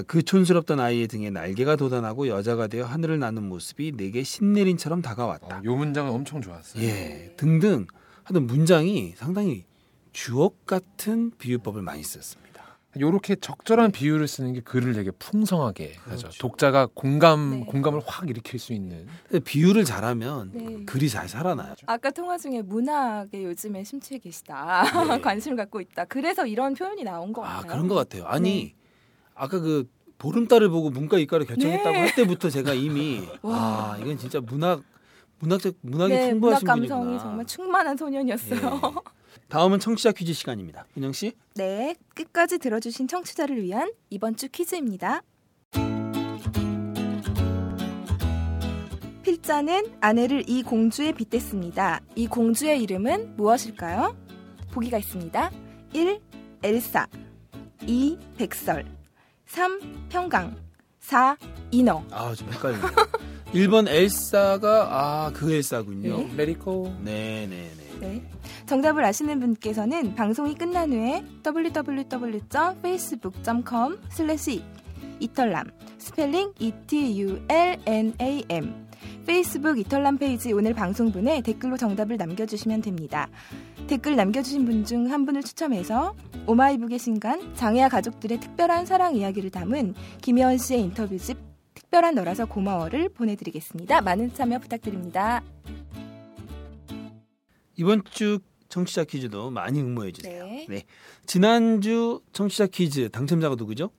[0.07, 5.59] 그 촌스럽던 아이의 등에 날개가 돋아나고 여자가 되어 하늘을 나는 모습이 내게 신내린처럼 다가왔다.
[5.59, 6.83] 어, 요 문장은 엄청 좋았어요.
[6.83, 7.87] 예, 등등
[8.23, 9.65] 하여튼 문장이 상당히
[10.13, 12.48] 주옥 같은 비유법을 많이 썼습니다.
[12.99, 16.29] 요렇게 적절한 비유를 쓰는 게 글을 되게 풍성하게 하죠.
[16.29, 16.39] 그렇죠.
[16.39, 17.65] 독자가 공감 네.
[17.67, 19.07] 공감을 확 일으킬 수 있는.
[19.45, 20.85] 비유를 잘하면 네.
[20.87, 21.75] 글이 잘 살아나요.
[21.87, 24.85] 아까 통화 중에 문학에 요즘에 심취해 계시다.
[25.07, 25.21] 네.
[25.21, 26.07] 관심을 갖고 있다.
[26.07, 27.73] 그래서 이런 표현이 나온 것아 같아요.
[27.73, 28.25] 그런 것 같아요.
[28.25, 28.75] 아니 네.
[29.35, 29.87] 아까 그
[30.17, 31.99] 보름달을 보고 문과 이과를 결정했다고 네.
[32.01, 33.93] 할 때부터 제가 이미 와.
[33.93, 34.83] 아 이건 진짜 문학
[35.41, 37.19] 문학적 문학이 네, 문학 풍부하신 감성이 분이구나.
[37.23, 38.95] 정말 충만한 소년이었어요.
[39.37, 39.41] 예.
[39.49, 40.87] 다음은 청취자 퀴즈 시간입니다.
[40.97, 41.33] 은영 씨.
[41.55, 45.23] 네, 끝까지 들어주신 청취자를 위한 이번 주 퀴즈입니다.
[49.23, 52.01] 필자는 아내를 이 공주에 빗댔습니다.
[52.15, 54.17] 이 공주의 이름은 무엇일까요?
[54.73, 55.51] 보기가 있습니다.
[55.93, 56.21] 1.
[56.63, 57.07] 엘사
[57.87, 58.19] 2.
[58.37, 58.85] 백설
[59.47, 60.09] 3.
[60.09, 60.68] 평강
[61.09, 61.37] 4.
[61.71, 62.91] 인어 아, 좀 헷갈리네요.
[63.55, 66.19] 1번 엘사가 아, 그 엘사군요.
[66.19, 66.29] 네.
[66.37, 66.95] Let it go.
[67.01, 67.85] 네, 네, 네.
[68.01, 68.23] 네.
[68.67, 74.63] 정답을 아시는 분께서는 방송이 끝난 후에 www.facebook.com 슬래시
[75.21, 77.29] 이털남 스펠링 E-T-U-L-N-A-M
[79.29, 83.29] 페이스북 이털남 페이지 오늘 방송분에 댓글로 정답을 남겨주시면 됩니다.
[83.87, 86.15] 댓글 남겨주신 분 중 한 분을 추첨해서
[86.47, 91.37] 오마이북의 신간 장애아 가족들의 특별한 사랑 이야기를 담은 김혜원 씨의 인터뷰집
[91.75, 94.01] 특별한 너라서 고마워를 보내드리겠습니다.
[94.01, 95.43] 많은 참여 부탁드립니다.
[97.77, 98.39] 이번 주
[98.69, 100.45] 청취자 퀴즈도 많이 응모해 주세요.
[100.69, 100.85] 네.
[101.27, 103.91] 지난주 청취자 퀴즈 당첨자가 누구죠?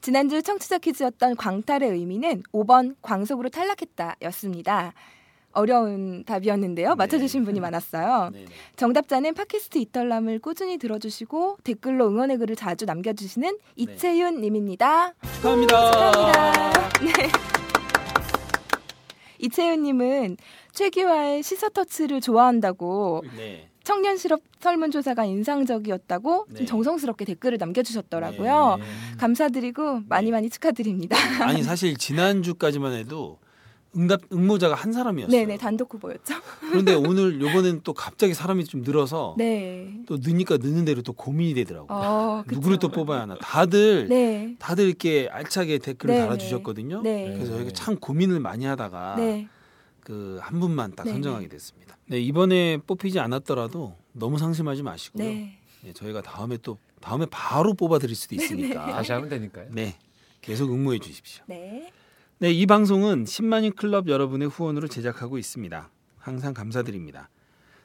[0.00, 4.94] 지난주 청취자 퀴즈였던 광탈의 의미는 5번 광속으로 탈락했다였습니다.
[5.52, 6.94] 어려운 답이었는데요.
[6.94, 8.30] 맞춰주신 분이 많았어요.
[8.34, 8.46] 네, 네.
[8.76, 15.14] 정답자는 팟캐스트 이털남을 꾸준히 들어주시고 댓글로 응원의 글을 자주 남겨주시는 이채윤 님입니다.
[15.36, 15.90] 축하합니다.
[15.90, 16.88] 축하합니다.
[17.00, 17.28] 네.
[19.38, 20.36] 이채윤 님은
[20.72, 23.68] 최기화의 시서터치를 좋아한다고 네.
[23.88, 26.56] 청년 실업 설문조사가 인상적이었다고 네.
[26.58, 28.76] 좀 정성스럽게 댓글을 남겨주셨더라고요.
[28.78, 28.84] 네.
[29.16, 31.16] 감사드리고 많이 많이 축하드립니다.
[31.40, 33.38] 아니 사실 지난 주까지만 해도
[33.96, 35.34] 응답 응모자가 한 사람이었어요.
[35.34, 36.34] 네네 단독 후보였죠.
[36.68, 39.90] 그런데 오늘 요번엔 또 갑자기 사람이 좀 늘어서 네.
[40.04, 41.88] 또 느니까 느는 대로 또 고민이 되더라고요.
[41.90, 42.44] 어.
[42.46, 43.38] 누구를 또 뽑아야 하나.
[43.40, 44.54] 다들 네.
[44.58, 47.00] 다들 이렇게 알차게 댓글을 네, 달아주셨거든요.
[47.00, 47.32] 네.
[47.32, 49.48] 그래서 저희가 참 고민을 많이 하다가 네.
[50.08, 51.98] 그 한 분만 딱 네, 선정하게 됐습니다.
[52.06, 55.22] 네, 이번에 뽑히지 않았더라도 너무 상심하지 마시고요.
[55.22, 55.58] 네.
[55.82, 58.86] 네, 저희가 다음에 또 다음에 바로 뽑아 드릴 수도 있으니까.
[58.86, 59.68] 다시 하면 되니까요.
[59.70, 59.98] 네,
[60.40, 61.44] 계속 응모해 주십시오.
[61.46, 61.92] 네.
[62.38, 65.90] 네, 이 방송은 10만인 클럽 여러분의 후원으로 제작하고 있습니다.
[66.16, 67.28] 항상 감사드립니다.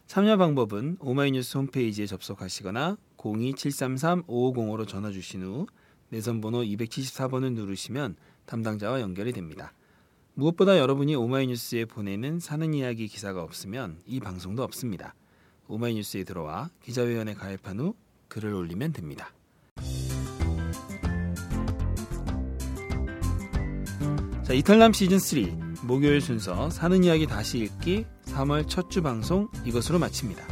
[0.08, 5.68] 참여 방법은 오마이뉴스 홈페이지에 접속하시거나 02-733-5505로 전화 주신 후
[6.08, 8.16] 내선 번호 274번을 누르시면
[8.46, 9.74] 담당자와 연결이 됩니다.
[10.36, 15.14] 무엇보다 여러분이 오마이뉴스에 보내는 사는 이야기 기사가 없으면 이 방송도 없습니다.
[15.68, 17.96] 오마이뉴스에 들어와 기자회원에 가입한 후
[18.30, 19.32] 글을 올리면 됩니다.
[24.44, 30.00] 자, 이탈남 시즌 3 목요일 순서 사는 이야기 다시 읽기 3월 첫 주 방송 이것으로
[30.00, 30.44] 마칩니다.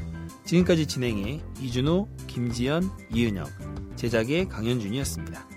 [0.45, 3.45] 지금까지 진행해 이준호, 김지연, 이은영,
[3.95, 5.47] 제작의 강현준이었습니다.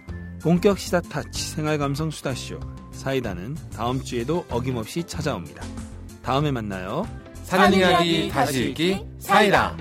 [0.41, 2.61] 본격 시사 타치 생활 감성 수다쇼
[2.95, 5.63] 사이다는 다음 주에도 어김없이 찾아옵니다.
[6.23, 7.07] 다음에 만나요.
[7.43, 9.77] 사는 이야기 다시 읽기 사이다.